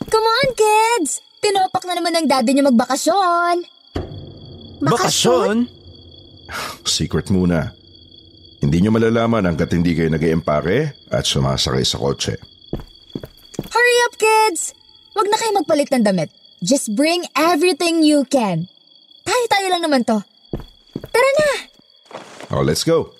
Come 0.07 0.27
on, 0.31 0.49
kids! 0.55 1.19
Tinopak 1.43 1.83
na 1.83 1.99
naman 1.99 2.15
ng 2.15 2.27
daddy 2.31 2.55
niyo 2.55 2.71
magbakasyon. 2.71 3.67
Bakasyon? 4.79 5.67
Secret 6.87 7.27
muna. 7.35 7.75
Hindi 8.63 8.79
nyo 8.79 8.95
malalaman 8.95 9.51
hanggat 9.51 9.75
hindi 9.75 9.91
kayo 9.91 10.07
nag 10.07 10.23
empake 10.23 10.95
at 11.11 11.27
sumasakay 11.27 11.83
sa 11.83 11.99
kotse. 11.99 12.39
Hurry 13.59 13.97
up, 14.07 14.15
kids! 14.15 14.71
Huwag 15.19 15.27
na 15.27 15.35
kayo 15.35 15.51
magpalit 15.59 15.91
ng 15.91 16.07
damit. 16.07 16.31
Just 16.63 16.95
bring 16.95 17.27
everything 17.35 18.07
you 18.07 18.23
can. 18.31 18.71
Tayo-tayo 19.27 19.67
lang 19.67 19.83
naman 19.83 20.07
to. 20.07 20.23
Tara 21.15 21.31
na! 21.39 21.49
Oh, 22.51 22.63
let's 22.67 22.83
go. 22.83 23.15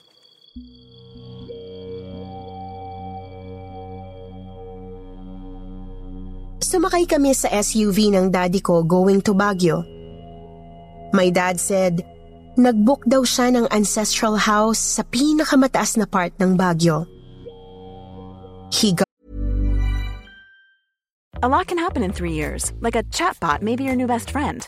Sumakay 6.59 7.07
kami 7.07 7.31
sa 7.31 7.47
SUV 7.47 8.11
ng 8.11 8.35
daddy 8.35 8.59
ko 8.59 8.83
going 8.83 9.23
to 9.23 9.31
Baguio. 9.31 9.87
My 11.15 11.31
dad 11.31 11.55
said, 11.55 12.03
nagbook 12.59 13.07
daw 13.07 13.23
siya 13.23 13.55
ng 13.55 13.71
ancestral 13.71 14.35
house 14.35 14.99
sa 14.99 15.07
pinakamataas 15.07 15.95
na 15.95 16.03
part 16.03 16.35
ng 16.35 16.59
Baguio. 16.59 17.07
He 18.75 18.91
got 18.91 19.07
A 21.39 21.47
lot 21.47 21.69
can 21.69 21.77
happen 21.77 22.01
in 22.01 22.11
three 22.11 22.33
years, 22.33 22.73
like 22.81 22.97
a 22.97 23.05
chatbot 23.13 23.61
may 23.61 23.77
be 23.77 23.85
your 23.85 23.95
new 23.95 24.09
best 24.09 24.33
friend. 24.33 24.67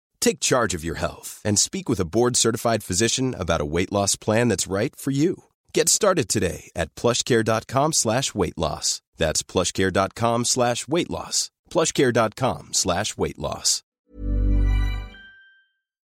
Take 0.21 0.39
charge 0.39 0.73
of 0.73 0.85
your 0.85 0.95
health 0.95 1.41
and 1.43 1.59
speak 1.59 1.89
with 1.89 1.99
a 1.99 2.07
board-certified 2.07 2.87
physician 2.87 3.35
about 3.35 3.59
a 3.59 3.67
weight 3.67 3.91
loss 3.91 4.15
plan 4.15 4.47
that's 4.47 4.71
right 4.71 4.95
for 4.95 5.11
you. 5.11 5.43
Get 5.73 5.89
started 5.89 6.29
today 6.29 6.71
at 6.77 6.95
plushcare.com 6.95 7.91
slash 7.91 8.33
weight 8.33 8.57
loss. 8.57 9.01
That's 9.17 9.43
plushcare.com 9.43 10.45
slash 10.45 10.87
weight 10.87 11.09
loss. 11.09 11.51
plushcare.com 11.69 12.69
slash 12.71 13.17
weight 13.17 13.39
loss. 13.39 13.83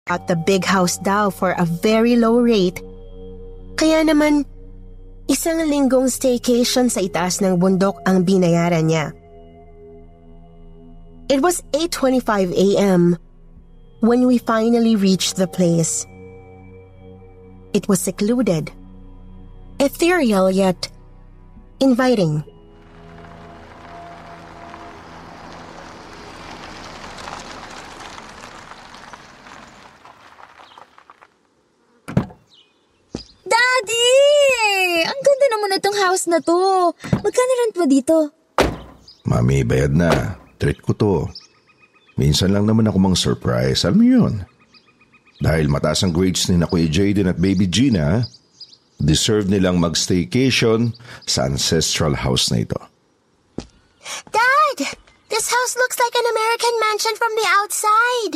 at 0.10 0.26
the 0.28 0.36
big 0.36 0.66
house 0.66 0.98
daw 0.98 1.30
for 1.30 1.54
a 1.54 1.64
very 1.64 2.18
low 2.18 2.42
rate. 2.42 2.82
Kaya 3.78 4.04
naman, 4.04 4.44
isang 5.30 5.62
linggong 5.70 6.10
staycation 6.10 6.90
sa 6.90 7.00
itaas 7.00 7.40
ng 7.40 7.62
bundok 7.62 8.02
ang 8.04 8.26
binayaran 8.26 8.90
niya. 8.90 9.14
It 11.30 11.46
was 11.46 11.62
8.25 11.78 12.58
a.m. 12.58 13.16
when 14.00 14.28
we 14.28 14.38
finally 14.38 14.96
reached 14.96 15.36
the 15.36 15.48
place. 15.48 16.08
It 17.74 17.88
was 17.88 18.02
secluded, 18.02 18.72
ethereal 19.80 20.50
yet 20.50 20.90
inviting. 21.80 22.44
Daddy! 33.50 34.12
Ang 35.08 35.20
ganda 35.24 35.48
naman 35.52 35.70
itong 35.78 35.98
house 36.00 36.26
na 36.28 36.40
to. 36.44 36.58
Magkano 37.20 37.52
rent 37.64 37.76
mo 37.76 37.86
dito? 37.88 38.16
Mami, 39.30 39.62
bayad 39.62 39.94
na. 39.94 40.40
Treat 40.60 40.82
ko 40.84 40.92
to. 40.98 41.14
Minsan 42.20 42.52
lang 42.52 42.68
naman 42.68 42.84
ako 42.84 42.98
mang 43.00 43.16
surprise. 43.16 43.88
Alam 43.88 43.98
mo 44.04 44.06
yun? 44.06 44.34
Dahil 45.40 45.72
mataas 45.72 46.04
ang 46.04 46.12
grades 46.12 46.52
ni 46.52 46.60
na 46.60 46.68
Kuya 46.68 46.92
Jaden 46.92 47.32
at 47.32 47.40
Baby 47.40 47.64
Gina, 47.72 48.28
deserve 49.00 49.48
nilang 49.48 49.80
mag-staycation 49.80 50.92
sa 51.24 51.48
ancestral 51.48 52.20
house 52.20 52.52
na 52.52 52.68
ito. 52.68 52.76
Dad! 54.36 54.78
This 55.32 55.48
house 55.48 55.74
looks 55.80 55.96
like 55.96 56.12
an 56.12 56.28
American 56.28 56.76
mansion 56.84 57.16
from 57.16 57.32
the 57.40 57.48
outside. 57.56 58.36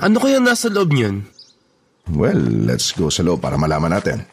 Ano 0.00 0.16
kaya 0.16 0.40
nasa 0.40 0.72
loob 0.72 0.96
niyan? 0.96 1.28
Well, 2.16 2.40
let's 2.64 2.96
go 2.96 3.12
sa 3.12 3.20
loob 3.20 3.44
para 3.44 3.60
malaman 3.60 3.92
natin. 3.92 4.24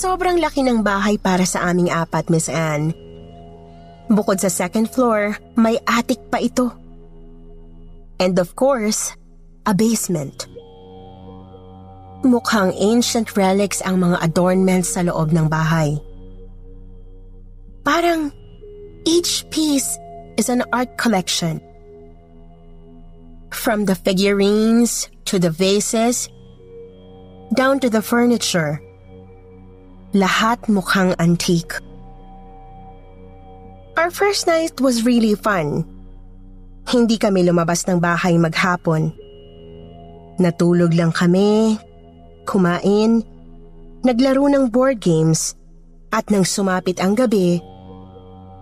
Sobrang 0.00 0.40
laki 0.40 0.64
ng 0.64 0.80
bahay 0.80 1.20
para 1.20 1.44
sa 1.44 1.68
aming 1.68 1.92
apat, 1.92 2.32
Miss 2.32 2.48
Anne. 2.48 2.96
Bukod 4.08 4.40
sa 4.40 4.48
second 4.48 4.88
floor, 4.88 5.36
may 5.60 5.76
attic 5.84 6.16
pa 6.32 6.40
ito. 6.40 6.72
And 8.16 8.40
of 8.40 8.56
course, 8.56 9.12
a 9.68 9.76
basement. 9.76 10.48
Mukhang 12.24 12.72
ancient 12.80 13.36
relics 13.36 13.84
ang 13.84 14.00
mga 14.00 14.24
adornments 14.24 14.96
sa 14.96 15.04
loob 15.04 15.36
ng 15.36 15.52
bahay. 15.52 16.00
Parang 17.84 18.32
each 19.04 19.44
piece 19.52 20.00
is 20.40 20.48
an 20.48 20.64
art 20.72 20.96
collection. 20.96 21.60
From 23.52 23.84
the 23.84 24.00
figurines 24.00 25.12
to 25.28 25.36
the 25.36 25.52
vases, 25.52 26.24
down 27.52 27.76
to 27.84 27.92
the 27.92 28.00
furniture, 28.00 28.80
lahat 30.10 30.58
mukhang 30.66 31.14
antique. 31.22 31.78
Our 33.94 34.10
first 34.10 34.50
night 34.50 34.80
was 34.82 35.06
really 35.06 35.38
fun. 35.38 35.86
Hindi 36.90 37.20
kami 37.20 37.46
lumabas 37.46 37.86
ng 37.86 38.02
bahay 38.02 38.34
maghapon. 38.40 39.14
Natulog 40.40 40.96
lang 40.96 41.12
kami, 41.14 41.76
kumain, 42.48 43.22
naglaro 44.02 44.48
ng 44.48 44.72
board 44.72 44.98
games, 44.98 45.54
at 46.10 46.26
nang 46.32 46.42
sumapit 46.42 46.98
ang 46.98 47.14
gabi, 47.14 47.60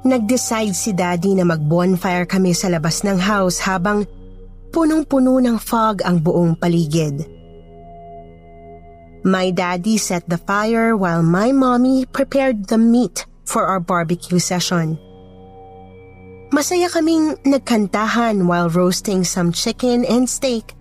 nag-decide 0.05 0.75
si 0.75 0.91
Daddy 0.93 1.39
na 1.39 1.47
mag-bonfire 1.47 2.27
kami 2.29 2.53
sa 2.53 2.69
labas 2.69 3.07
ng 3.07 3.17
house 3.17 3.63
habang 3.63 4.05
punong-puno 4.75 5.41
ng 5.41 5.57
fog 5.57 6.05
ang 6.05 6.21
buong 6.21 6.59
paligid. 6.59 7.38
My 9.25 9.51
daddy 9.51 9.99
set 9.99 10.29
the 10.29 10.39
fire 10.39 10.97
while 10.97 11.23
my 11.23 11.53
mommy 11.53 12.07
prepared 12.07 12.69
the 12.69 12.79
meat 12.79 13.27
for 13.45 13.67
our 13.67 13.81
barbecue 13.81 14.39
session. 14.39 14.99
Masaya 16.55 16.89
kaming 16.89 17.37
nagkantahan 17.45 18.49
while 18.49 18.71
roasting 18.71 19.25
some 19.25 19.53
chicken 19.53 20.05
and 20.07 20.29
steak 20.29 20.73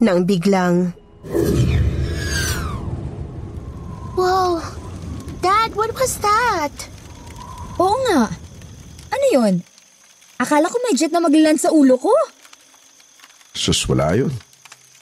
nang 0.00 0.26
biglang... 0.26 0.94
Whoa! 4.16 4.60
Dad, 5.40 5.72
what 5.76 5.94
was 5.96 6.18
that? 6.20 6.74
Oo 7.80 7.96
nga. 8.10 8.28
yun? 9.30 9.62
Akala 10.42 10.66
ko 10.66 10.76
may 10.82 10.98
jet 10.98 11.14
na 11.14 11.22
maglaland 11.22 11.62
sa 11.62 11.70
ulo 11.70 11.96
ko. 11.96 12.12
Sus, 13.54 13.86
wala 13.86 14.16
yun. 14.18 14.32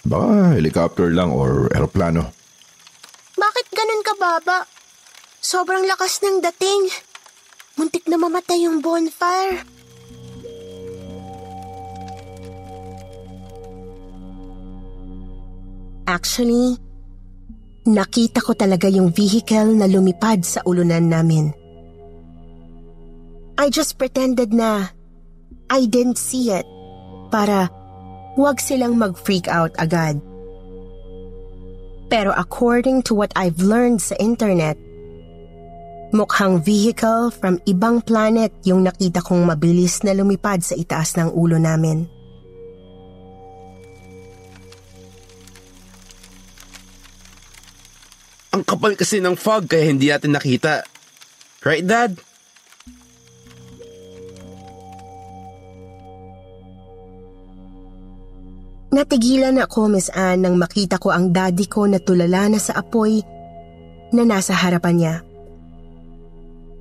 Baka 0.04 0.56
helicopter 0.56 1.08
lang 1.12 1.32
or 1.32 1.68
aeroplano. 1.72 2.32
Bakit 3.38 3.66
ganun 3.70 4.02
ka, 4.02 4.12
Baba? 4.18 4.66
Sobrang 5.38 5.86
lakas 5.86 6.18
ng 6.26 6.42
dating. 6.42 6.90
Muntik 7.78 8.10
na 8.10 8.18
mamatay 8.18 8.66
yung 8.66 8.82
bonfire. 8.82 9.62
Actually, 16.08 16.74
nakita 17.86 18.42
ko 18.42 18.58
talaga 18.58 18.90
yung 18.90 19.14
vehicle 19.14 19.78
na 19.78 19.86
lumipad 19.86 20.42
sa 20.42 20.58
ulunan 20.66 21.06
namin. 21.06 21.54
I 23.58 23.70
just 23.70 23.94
pretended 24.00 24.50
na 24.50 24.90
I 25.68 25.86
didn't 25.86 26.18
see 26.18 26.50
it 26.50 26.66
para 27.28 27.68
wag 28.34 28.58
silang 28.58 28.96
mag-freak 28.96 29.46
out 29.46 29.76
agad. 29.76 30.18
Pero 32.08 32.32
according 32.32 33.04
to 33.04 33.12
what 33.12 33.32
I've 33.36 33.60
learned 33.60 34.00
sa 34.00 34.16
internet, 34.16 34.80
mukhang 36.12 36.64
vehicle 36.64 37.28
from 37.28 37.60
ibang 37.68 38.00
planet 38.00 38.48
yung 38.64 38.88
nakita 38.88 39.20
kong 39.20 39.44
mabilis 39.44 40.00
na 40.04 40.16
lumipad 40.16 40.64
sa 40.64 40.72
itaas 40.72 41.20
ng 41.20 41.28
ulo 41.36 41.60
namin. 41.60 42.08
Ang 48.56 48.64
kapal 48.64 48.96
kasi 48.96 49.20
ng 49.20 49.36
fog 49.36 49.68
kaya 49.68 49.92
hindi 49.92 50.08
natin 50.08 50.32
nakita. 50.32 50.88
Right, 51.60 51.84
Dad? 51.84 52.27
Natigilan 58.88 59.60
ako, 59.60 59.92
Miss 59.92 60.08
Anne, 60.08 60.48
nang 60.48 60.56
makita 60.56 60.96
ko 60.96 61.12
ang 61.12 61.28
daddy 61.28 61.68
ko 61.68 61.84
na 61.84 62.00
tulala 62.00 62.48
na 62.48 62.56
sa 62.56 62.80
apoy 62.80 63.20
na 64.16 64.24
nasa 64.24 64.56
harapan 64.56 64.94
niya. 64.96 65.14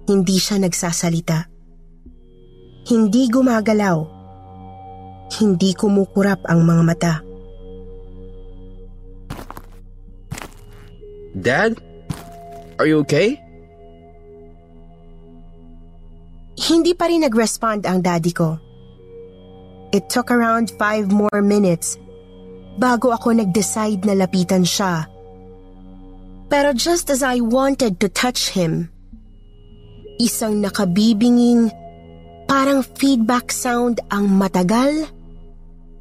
Hindi 0.07 0.39
siya 0.39 0.63
nagsasalita. 0.63 1.51
Hindi 2.87 3.27
gumagalaw. 3.27 3.99
Hindi 5.35 5.75
kumukurap 5.75 6.47
ang 6.47 6.63
mga 6.63 6.83
mata. 6.87 7.13
Dad? 11.35 11.75
Are 12.79 12.87
you 12.87 13.03
okay? 13.03 13.35
Hindi 16.55 16.95
pa 16.95 17.11
rin 17.11 17.27
nag-respond 17.27 17.83
ang 17.83 17.99
daddy 17.99 18.31
ko. 18.31 18.66
It 19.95 20.11
took 20.11 20.31
around 20.31 20.71
five 20.75 21.07
more 21.11 21.39
minutes 21.39 21.95
bago 22.77 23.15
ako 23.15 23.39
nag-decide 23.39 24.03
na 24.03 24.13
lapitan 24.13 24.67
siya. 24.67 25.07
Pero 26.47 26.71
just 26.71 27.11
as 27.11 27.23
I 27.23 27.43
wanted 27.43 27.99
to 27.99 28.07
touch 28.07 28.51
him, 28.55 28.87
isang 30.19 30.63
nakabibinging 30.63 31.71
parang 32.47 32.81
feedback 32.83 33.51
sound 33.51 33.99
ang 34.07 34.31
matagal 34.31 35.11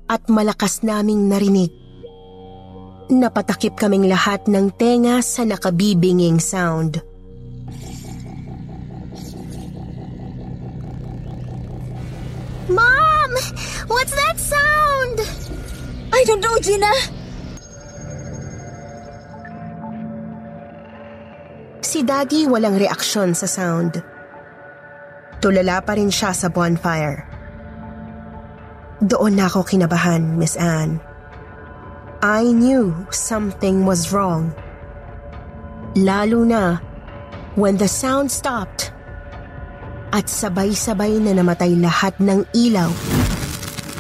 at 0.07 0.23
malakas 0.31 0.87
naming 0.87 1.27
narinig. 1.27 1.75
Napatakip 3.11 3.75
kaming 3.79 4.07
lahat 4.07 4.47
ng 4.47 4.71
tenga 4.75 5.23
sa 5.23 5.43
nakabibinging 5.47 6.39
sound. 6.43 7.03
Mom! 12.71 13.31
What's 13.97 14.13
that 14.13 14.37
sound? 14.37 15.19
I 16.13 16.21
don't 16.29 16.45
know, 16.45 16.61
Gina. 16.61 16.93
Si 21.81 22.05
Daddy 22.05 22.45
walang 22.45 22.77
reaksyon 22.77 23.33
sa 23.33 23.49
sound. 23.49 24.05
Tulala 25.41 25.81
pa 25.81 25.97
rin 25.97 26.13
siya 26.13 26.37
sa 26.37 26.53
bonfire. 26.53 27.25
Doon 29.01 29.41
na 29.41 29.49
ako 29.49 29.65
kinabahan, 29.65 30.37
Miss 30.37 30.61
Anne. 30.61 31.01
I 32.21 32.45
knew 32.53 32.93
something 33.09 33.89
was 33.89 34.13
wrong. 34.13 34.53
Lalo 35.97 36.45
na 36.45 36.85
when 37.57 37.81
the 37.81 37.89
sound 37.89 38.29
stopped 38.29 38.93
at 40.13 40.29
sabay-sabay 40.29 41.17
na 41.17 41.33
namatay 41.33 41.73
lahat 41.81 42.13
ng 42.21 42.45
ilaw 42.53 42.93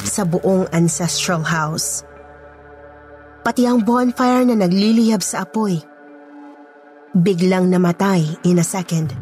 sa 0.06 0.24
buong 0.24 0.70
ancestral 0.70 1.42
house. 1.42 2.06
Pati 3.46 3.62
ang 3.62 3.82
bonfire 3.86 4.42
na 4.42 4.58
nagliliyab 4.58 5.22
sa 5.22 5.46
apoy. 5.46 5.78
Biglang 7.14 7.70
namatay 7.70 8.26
in 8.42 8.58
a 8.58 8.66
second. 8.66 9.14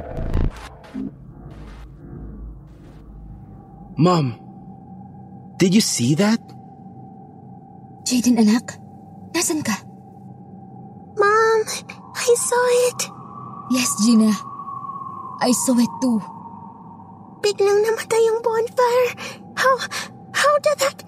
Mom, 4.00 4.34
did 5.60 5.76
you 5.76 5.84
see 5.84 6.16
that? 6.16 6.40
Jaden, 8.08 8.40
anak. 8.40 8.80
Nasaan 9.36 9.62
ka? 9.62 9.76
Mom, 11.14 11.60
I 12.16 12.32
saw 12.34 12.64
it. 12.90 13.00
Yes, 13.70 13.90
Gina. 14.02 14.32
I 15.44 15.52
saw 15.52 15.76
it 15.78 15.92
too. 16.02 16.18
Biglang 17.44 17.84
namatay 17.84 18.22
yung 18.24 18.40
bonfire. 18.40 19.10
How, 19.54 19.74
how 20.34 20.54
did 20.58 20.76
that, 20.82 20.98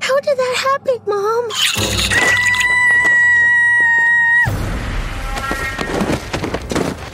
how 0.00 0.16
did 0.22 0.36
that 0.38 0.56
happen, 0.62 0.98
Mom? 1.10 1.44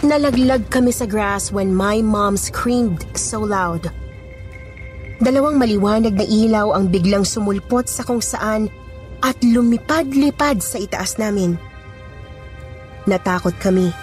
Nalaglag 0.02 0.68
kami 0.68 0.92
sa 0.92 1.08
grass 1.08 1.48
when 1.48 1.72
my 1.72 2.04
mom 2.04 2.36
screamed 2.36 3.00
so 3.16 3.40
loud. 3.40 3.88
Dalawang 5.22 5.56
maliwanag 5.56 6.18
na 6.18 6.26
ilaw 6.26 6.74
ang 6.74 6.90
biglang 6.90 7.22
sumulpot 7.22 7.86
sa 7.86 8.02
kung 8.02 8.20
saan 8.20 8.66
at 9.22 9.38
lumipad-lipad 9.40 10.58
sa 10.58 10.82
itaas 10.82 11.16
namin. 11.16 11.54
Natakot 13.06 13.54
kami. 13.62 13.94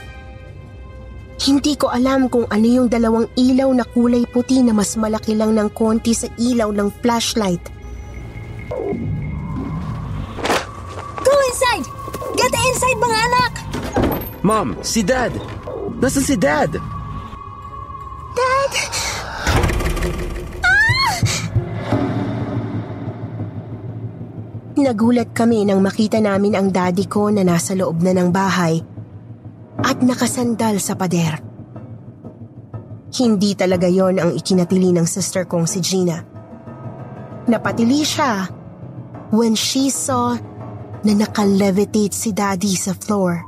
Hindi 1.40 1.80
ko 1.80 1.88
alam 1.88 2.28
kung 2.28 2.44
ano 2.52 2.68
yung 2.68 2.92
dalawang 2.92 3.32
ilaw 3.40 3.72
na 3.72 3.88
kulay 3.88 4.28
puti 4.28 4.60
na 4.60 4.76
mas 4.76 5.00
malaki 5.00 5.40
lang 5.40 5.56
ng 5.56 5.72
konti 5.72 6.12
sa 6.12 6.28
ilaw 6.36 6.68
ng 6.76 6.92
flashlight. 7.00 7.64
Go 11.24 11.34
inside! 11.48 11.88
Get 12.36 12.52
inside, 12.52 13.00
mga 13.00 13.18
anak! 13.32 13.52
Mom, 14.44 14.76
si 14.84 15.00
Dad! 15.00 15.32
Nasaan 16.04 16.28
si 16.28 16.36
Dad? 16.36 16.76
Dad! 18.36 18.74
Nagulat 24.76 25.32
kami 25.32 25.64
nang 25.64 25.80
makita 25.80 26.20
namin 26.20 26.56
ang 26.56 26.68
daddy 26.68 27.08
ko 27.08 27.32
na 27.32 27.48
nasa 27.48 27.76
loob 27.76 28.04
na 28.04 28.12
ng 28.12 28.28
bahay 28.32 28.99
at 29.84 30.04
nakasandal 30.04 30.80
sa 30.80 30.96
pader. 30.96 31.40
Hindi 33.10 33.58
talaga 33.58 33.90
yon 33.90 34.22
ang 34.22 34.32
ikinatili 34.38 34.94
ng 34.94 35.08
sister 35.10 35.50
kong 35.50 35.66
si 35.66 35.82
Gina. 35.82 36.22
Napatili 37.50 38.06
siya 38.06 38.46
when 39.34 39.58
she 39.58 39.90
saw 39.90 40.38
na 41.02 41.14
nakalevitate 41.18 42.14
si 42.14 42.30
daddy 42.30 42.78
sa 42.78 42.94
floor. 42.94 43.42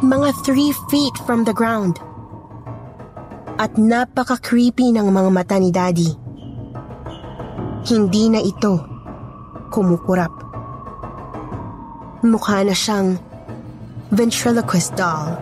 Mga 0.00 0.30
three 0.46 0.72
feet 0.88 1.12
from 1.26 1.44
the 1.44 1.52
ground. 1.52 2.00
At 3.58 3.74
napaka-creepy 3.74 4.94
ng 4.94 5.10
mga 5.10 5.30
mata 5.34 5.58
ni 5.58 5.74
daddy. 5.74 6.14
Hindi 7.84 8.24
na 8.30 8.40
ito 8.40 8.78
kumukurap. 9.74 10.30
Mukha 12.22 12.62
na 12.62 12.72
siyang 12.72 13.27
ventriloquist 14.10 14.96
doll. 14.96 15.36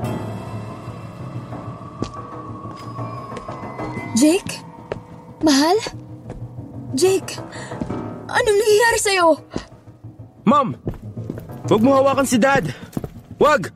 Jake? 4.17 4.65
Mahal? 5.45 5.77
Jake, 6.97 7.37
anong 8.25 8.59
nangyayari 8.59 8.99
sa'yo? 8.99 9.29
Mom! 10.49 10.73
Huwag 11.69 11.83
mo 11.85 11.99
hawakan 12.01 12.25
si 12.25 12.41
Dad! 12.41 12.73
Wag! 13.37 13.69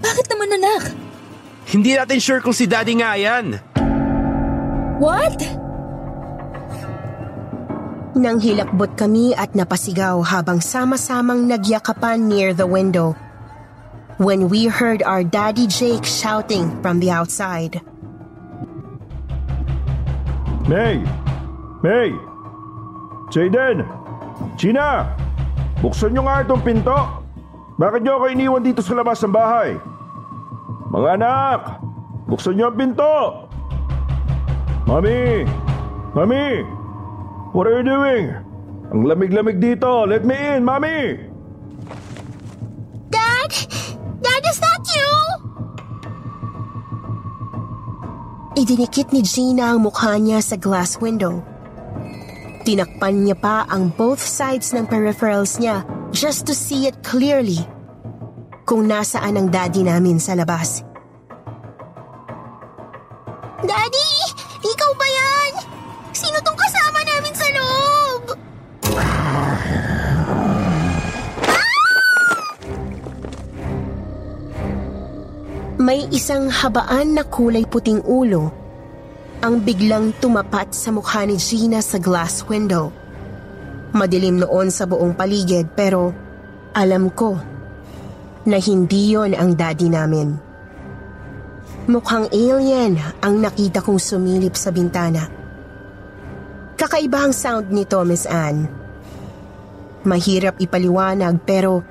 Bakit 0.00 0.26
naman 0.32 0.56
anak? 0.56 0.82
Hindi 1.68 1.92
natin 1.94 2.18
sure 2.18 2.40
kung 2.40 2.56
si 2.56 2.64
Daddy 2.64 2.96
nga 2.98 3.14
yan. 3.20 3.60
What? 4.96 5.38
Nang 8.16 8.42
hilakbot 8.42 8.96
kami 8.96 9.36
at 9.36 9.54
napasigaw 9.54 10.18
habang 10.24 10.58
sama-samang 10.58 11.46
nagyakapan 11.46 12.26
near 12.26 12.56
the 12.56 12.66
window. 12.66 13.14
When 14.20 14.52
we 14.52 14.68
heard 14.68 15.00
our 15.00 15.24
daddy 15.24 15.64
Jake 15.64 16.04
shouting 16.04 16.76
from 16.84 17.00
the 17.00 17.08
outside. 17.08 17.80
May! 20.68 21.00
May! 21.80 22.12
Jaden! 23.32 23.80
Gina! 24.60 25.08
Buksan 25.80 26.12
nyo 26.12 26.28
nga 26.28 26.44
itong 26.44 26.60
pinto! 26.60 27.24
Bakit 27.80 28.04
nyo 28.04 28.20
ako 28.20 28.24
iniwan 28.28 28.60
dito 28.60 28.84
sa 28.84 28.92
labas 28.92 29.24
ng 29.24 29.32
bahay? 29.32 29.80
Mga 30.92 31.08
anak! 31.16 31.80
Buksan 32.28 32.60
nyo 32.60 32.68
ang 32.68 32.76
pinto! 32.76 33.12
Mami! 34.84 35.48
Mami! 36.12 36.60
What 37.56 37.72
are 37.72 37.80
you 37.80 37.88
doing? 37.88 38.36
Ang 38.92 39.08
lamig-lamig 39.08 39.64
dito! 39.64 40.04
Let 40.04 40.28
me 40.28 40.36
in, 40.36 40.60
Mami! 40.60 41.29
Idinikit 48.50 49.14
ni 49.14 49.22
Gina 49.22 49.70
ang 49.70 49.86
mukha 49.86 50.18
niya 50.18 50.42
sa 50.42 50.58
glass 50.58 50.98
window. 50.98 51.38
Tinakpan 52.66 53.22
niya 53.22 53.38
pa 53.38 53.62
ang 53.70 53.94
both 53.94 54.18
sides 54.18 54.74
ng 54.74 54.90
peripherals 54.90 55.62
niya 55.62 55.86
just 56.10 56.50
to 56.50 56.54
see 56.54 56.90
it 56.90 56.98
clearly 57.06 57.62
kung 58.66 58.90
nasaan 58.90 59.38
ang 59.38 59.46
daddy 59.54 59.86
namin 59.86 60.18
sa 60.18 60.34
labas. 60.34 60.82
May 76.00 76.16
isang 76.16 76.48
habaan 76.48 77.12
na 77.12 77.28
kulay 77.28 77.68
puting 77.68 78.00
ulo 78.08 78.48
ang 79.44 79.60
biglang 79.60 80.16
tumapat 80.16 80.72
sa 80.72 80.88
mukha 80.96 81.28
ni 81.28 81.36
Gina 81.36 81.84
sa 81.84 82.00
glass 82.00 82.40
window. 82.48 82.88
Madilim 83.92 84.40
noon 84.40 84.72
sa 84.72 84.88
buong 84.88 85.12
paligid 85.12 85.68
pero 85.76 86.08
alam 86.72 87.12
ko 87.12 87.36
na 88.48 88.56
hindi 88.56 89.12
yon 89.12 89.36
ang 89.36 89.52
daddy 89.52 89.92
namin. 89.92 90.40
Mukhang 91.84 92.32
alien 92.32 92.96
ang 93.20 93.36
nakita 93.36 93.84
kong 93.84 94.00
sumilip 94.00 94.56
sa 94.56 94.72
bintana. 94.72 95.28
Kakaiba 96.80 97.28
ang 97.28 97.36
sound 97.36 97.68
nito, 97.68 98.00
Miss 98.08 98.24
Anne. 98.24 98.72
Mahirap 100.08 100.64
ipaliwanag 100.64 101.44
pero 101.44 101.84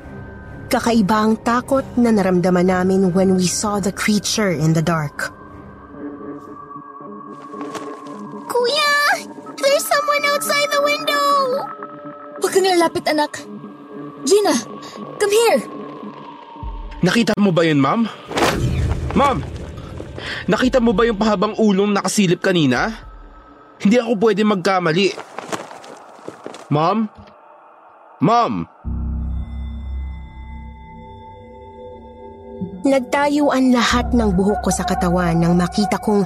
kakaiba 0.70 1.26
ang 1.26 1.36
takot 1.42 1.84
na 1.98 2.14
naramdaman 2.14 2.70
namin 2.70 3.10
when 3.12 3.34
we 3.34 3.50
saw 3.50 3.82
the 3.82 3.90
creature 3.92 4.54
in 4.54 4.78
the 4.78 4.86
dark. 4.86 5.34
Kuya! 8.46 8.94
There's 9.58 9.86
someone 9.86 10.24
outside 10.30 10.70
the 10.70 10.82
window! 10.86 11.26
Huwag 12.40 12.52
kang 12.54 12.70
lalapit, 12.70 13.06
anak. 13.10 13.42
Gina, 14.24 14.54
come 15.18 15.34
here. 15.34 15.60
Nakita 17.02 17.34
mo 17.42 17.50
ba 17.50 17.66
yun, 17.66 17.82
ma'am? 17.82 18.06
Ma'am! 19.18 19.42
Nakita 20.46 20.78
mo 20.78 20.94
ba 20.94 21.08
yung 21.08 21.18
pahabang 21.18 21.58
ulong 21.58 21.96
nakasilip 21.96 22.44
kanina? 22.44 22.94
Hindi 23.80 23.98
ako 23.98 24.20
pwede 24.20 24.44
magkamali. 24.44 25.08
Ma'am? 26.70 27.08
Ma'am! 28.20 28.54
Nagtayuan 32.88 33.76
lahat 33.76 34.16
ng 34.16 34.32
buhok 34.40 34.64
ko 34.64 34.72
sa 34.72 34.88
katawan 34.88 35.36
nang 35.36 35.60
makita 35.60 36.00
kong 36.00 36.24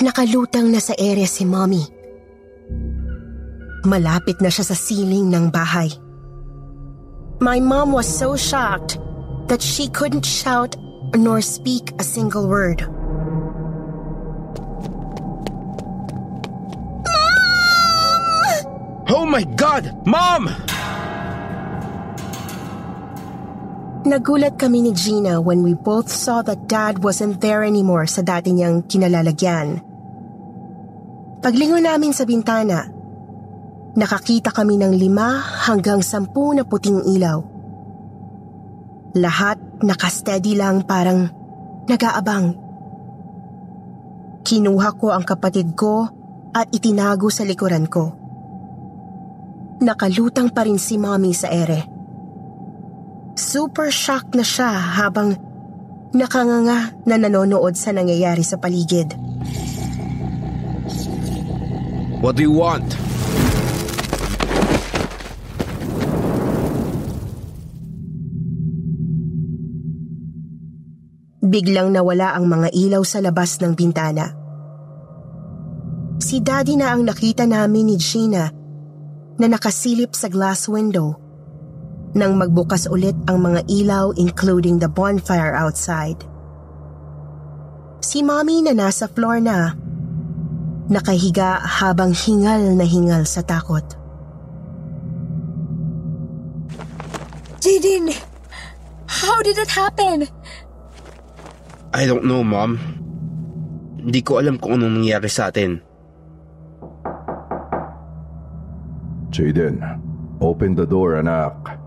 nakalutang 0.00 0.72
na 0.72 0.80
sa 0.80 0.96
ere 0.96 1.28
si 1.28 1.44
Mommy. 1.44 1.84
Malapit 3.84 4.40
na 4.40 4.48
siya 4.48 4.64
sa 4.64 4.76
ceiling 4.76 5.28
ng 5.28 5.52
bahay. 5.52 5.92
My 7.40 7.60
mom 7.60 7.92
was 7.92 8.08
so 8.08 8.32
shocked 8.32 8.96
that 9.52 9.60
she 9.60 9.92
couldn't 9.92 10.24
shout 10.24 10.76
nor 11.16 11.44
speak 11.44 11.92
a 12.00 12.04
single 12.04 12.48
word. 12.48 12.80
Oh 19.10 19.26
my 19.28 19.44
God! 19.56 19.90
Mom! 20.06 20.48
Nagulat 24.00 24.56
kami 24.56 24.88
ni 24.88 24.96
Gina 24.96 25.44
when 25.44 25.60
we 25.60 25.76
both 25.76 26.08
saw 26.08 26.40
that 26.48 26.64
Dad 26.64 27.04
wasn't 27.04 27.44
there 27.44 27.60
anymore 27.60 28.08
sa 28.08 28.24
dati 28.24 28.48
niyang 28.48 28.88
kinalalagyan. 28.88 29.84
Paglingon 31.44 31.84
namin 31.84 32.16
sa 32.16 32.24
bintana, 32.24 32.88
nakakita 33.92 34.56
kami 34.56 34.80
ng 34.80 34.96
lima 34.96 35.44
hanggang 35.68 36.00
sampu 36.00 36.56
na 36.56 36.64
puting 36.64 37.12
ilaw. 37.12 37.44
Lahat 39.20 39.60
nakasteady 39.84 40.56
lang 40.56 40.88
parang 40.88 41.28
nag-aabang. 41.84 42.56
Kinuha 44.40 44.96
ko 44.96 45.12
ang 45.12 45.28
kapatid 45.28 45.76
ko 45.76 46.08
at 46.56 46.72
itinago 46.72 47.28
sa 47.28 47.44
likuran 47.44 47.84
ko. 47.84 48.16
Nakalutang 49.84 50.48
pa 50.56 50.64
rin 50.64 50.80
si 50.80 50.96
Mommy 50.96 51.36
sa 51.36 51.52
ere. 51.52 51.99
Super 53.38 53.90
shocked 53.94 54.34
na 54.34 54.42
siya 54.42 54.70
habang 54.70 55.38
nakanganga 56.10 56.90
na 57.06 57.14
nanonood 57.14 57.78
sa 57.78 57.94
nangyayari 57.94 58.42
sa 58.42 58.58
paligid. 58.58 59.14
What 62.20 62.36
do 62.36 62.44
you 62.44 62.52
want? 62.52 62.84
Biglang 71.40 71.90
nawala 71.96 72.36
ang 72.36 72.46
mga 72.46 72.68
ilaw 72.76 73.02
sa 73.02 73.18
labas 73.24 73.58
ng 73.58 73.72
bintana. 73.74 74.36
Si 76.20 76.44
Daddy 76.44 76.76
na 76.76 76.92
ang 76.92 77.08
nakita 77.08 77.48
namin 77.48 77.90
ni 77.90 77.96
Gina 77.96 78.52
na 79.40 79.46
nakasilip 79.48 80.12
sa 80.12 80.28
glass 80.28 80.68
window 80.68 81.29
nang 82.14 82.34
magbukas 82.34 82.90
ulit 82.90 83.14
ang 83.30 83.46
mga 83.46 83.62
ilaw 83.70 84.10
including 84.18 84.82
the 84.82 84.90
bonfire 84.90 85.54
outside. 85.54 86.18
Si 88.00 88.24
Mommy 88.24 88.64
na 88.64 88.74
nasa 88.74 89.06
floor 89.06 89.38
na, 89.38 89.76
nakahiga 90.90 91.62
habang 91.62 92.10
hingal 92.10 92.74
na 92.74 92.82
hingal 92.82 93.22
sa 93.22 93.44
takot. 93.46 93.84
Jaden, 97.60 98.10
how 99.06 99.38
did 99.44 99.60
it 99.60 99.70
happen? 99.70 100.26
I 101.92 102.08
don't 102.08 102.24
know, 102.26 102.42
Mom. 102.42 102.80
Hindi 104.00 104.24
ko 104.24 104.40
alam 104.40 104.56
kung 104.56 104.80
anong 104.80 105.04
nangyari 105.04 105.28
sa 105.28 105.52
atin. 105.52 105.78
Jaden, 109.30 109.78
open 110.40 110.74
the 110.74 110.88
door, 110.88 111.20
anak. 111.20 111.79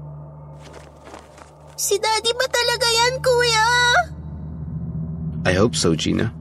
Si 1.84 2.00
Daddy 2.00 2.32
ba 2.32 2.48
talaga 2.48 2.88
yan, 2.88 3.13
Kuya? 3.19 3.67
I 5.43 5.52
hope 5.52 5.76
so, 5.76 5.91
Gina. 6.00 6.32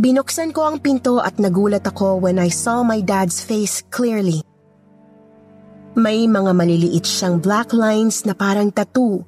Binuksan 0.00 0.56
ko 0.56 0.64
ang 0.64 0.80
pinto 0.80 1.20
at 1.20 1.36
nagulat 1.36 1.84
ako 1.84 2.24
when 2.24 2.40
I 2.40 2.48
saw 2.48 2.80
my 2.80 3.04
dad's 3.04 3.44
face 3.44 3.84
clearly. 3.92 4.40
May 5.92 6.24
mga 6.24 6.56
maliliit 6.56 7.04
siyang 7.04 7.44
black 7.44 7.76
lines 7.76 8.24
na 8.24 8.32
parang 8.32 8.72
tattoo 8.72 9.20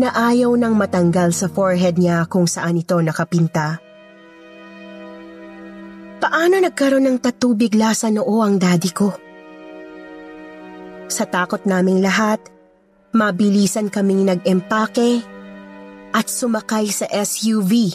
na 0.00 0.08
ayaw 0.32 0.56
nang 0.56 0.72
matanggal 0.72 1.36
sa 1.36 1.52
forehead 1.52 2.00
niya 2.00 2.24
kung 2.32 2.48
saan 2.48 2.80
ito 2.80 2.96
nakapinta. 2.96 3.76
Paano 6.24 6.56
nagkaroon 6.64 7.04
ng 7.04 7.18
tattoo 7.20 7.52
bigla 7.52 7.92
sa 7.92 8.08
noo 8.08 8.40
ang 8.40 8.56
daddy 8.56 8.88
ko? 8.88 9.23
Sa 11.08 11.28
takot 11.28 11.60
naming 11.68 12.00
lahat, 12.00 12.40
mabilisan 13.14 13.92
kaming 13.92 14.26
nag-empake 14.26 15.22
at 16.14 16.26
sumakay 16.26 16.88
sa 16.90 17.06
SUV 17.10 17.94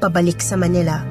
pabalik 0.00 0.40
sa 0.40 0.56
Manila. 0.56 1.04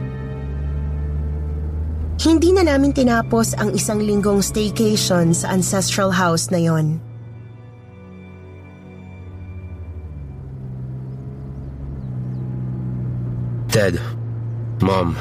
Hindi 2.20 2.52
na 2.52 2.68
namin 2.68 2.92
tinapos 2.92 3.56
ang 3.56 3.72
isang 3.72 4.04
linggong 4.04 4.44
staycation 4.44 5.32
sa 5.32 5.56
ancestral 5.56 6.12
house 6.12 6.52
na 6.52 6.60
yon. 6.60 7.00
Dad, 13.72 13.96
Mom, 14.84 15.16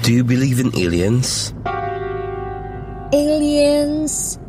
do 0.00 0.14
you 0.14 0.24
believe 0.24 0.56
in 0.56 0.72
aliens? 0.72 1.52
Aliens 3.12 4.40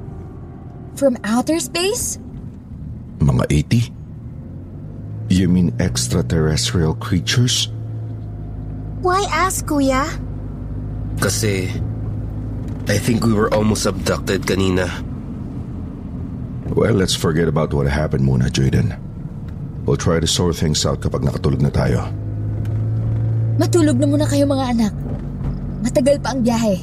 from 0.96 1.20
outer 1.28 1.60
space? 1.60 2.16
Mga 3.20 3.44
80? 3.52 3.92
You 5.28 5.52
mean 5.52 5.76
extraterrestrial 5.84 6.96
creatures? 6.96 7.68
Why 9.04 9.28
ask, 9.28 9.68
kuya? 9.68 10.08
Kasi, 11.20 11.76
I 12.88 12.98
think 13.04 13.28
we 13.28 13.36
were 13.36 13.52
almost 13.52 13.84
abducted 13.84 14.48
kanina. 14.48 14.88
Well, 16.72 16.96
let's 16.96 17.20
forget 17.20 17.52
about 17.52 17.76
what 17.76 17.92
happened 17.92 18.24
muna, 18.24 18.48
Jaden. 18.48 18.96
We'll 19.84 20.00
try 20.00 20.24
to 20.24 20.28
sort 20.28 20.56
things 20.56 20.88
out 20.88 21.04
kapag 21.04 21.28
nakatulog 21.28 21.60
na 21.60 21.68
tayo. 21.68 22.08
Matulog 23.60 24.00
na 24.00 24.08
muna 24.08 24.24
kayo 24.24 24.48
mga 24.48 24.66
anak. 24.72 24.94
Matagal 25.84 26.16
pa 26.24 26.32
ang 26.32 26.48
biyahe. 26.48 26.80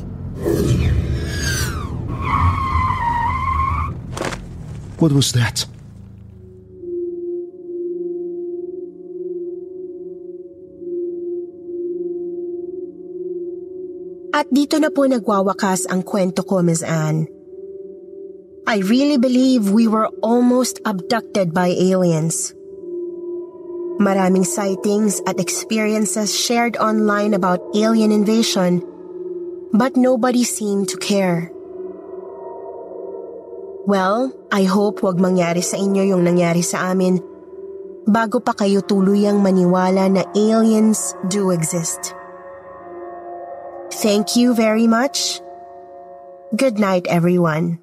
What 5.00 5.16
was 5.16 5.32
that? 5.32 5.64
At 14.36 14.46
dito 14.52 14.76
na 14.76 14.92
po 14.92 15.08
nagwawakas 15.08 15.88
ang 15.88 16.04
kwento 16.04 16.44
ko, 16.44 16.60
Ms. 16.60 16.84
Anne. 16.84 17.26
I 18.68 18.84
really 18.84 19.16
believe 19.16 19.72
we 19.72 19.88
were 19.88 20.12
almost 20.20 20.84
abducted 20.84 21.56
by 21.56 21.72
aliens. 21.72 22.52
Maraming 23.98 24.44
sightings 24.44 25.20
at 25.24 25.40
experiences 25.40 26.32
shared 26.32 26.76
online 26.76 27.32
about 27.32 27.60
alien 27.72 28.12
invasion, 28.12 28.84
but 29.72 29.96
nobody 29.96 30.44
seemed 30.44 30.92
to 30.92 31.00
care. 31.00 31.48
Well, 33.90 34.30
I 34.54 34.70
hope 34.70 35.02
wag 35.02 35.18
mangyari 35.18 35.66
sa 35.66 35.74
inyo 35.74 36.14
yung 36.14 36.22
nangyari 36.22 36.62
sa 36.62 36.94
amin 36.94 37.18
bago 38.06 38.38
pa 38.38 38.54
kayo 38.54 38.86
tuluyang 38.86 39.42
maniwala 39.42 40.06
na 40.06 40.22
aliens 40.30 41.18
do 41.26 41.50
exist. 41.50 42.14
Thank 43.98 44.38
you 44.38 44.54
very 44.54 44.86
much. 44.86 45.42
Good 46.54 46.78
night, 46.78 47.10
everyone. 47.10 47.82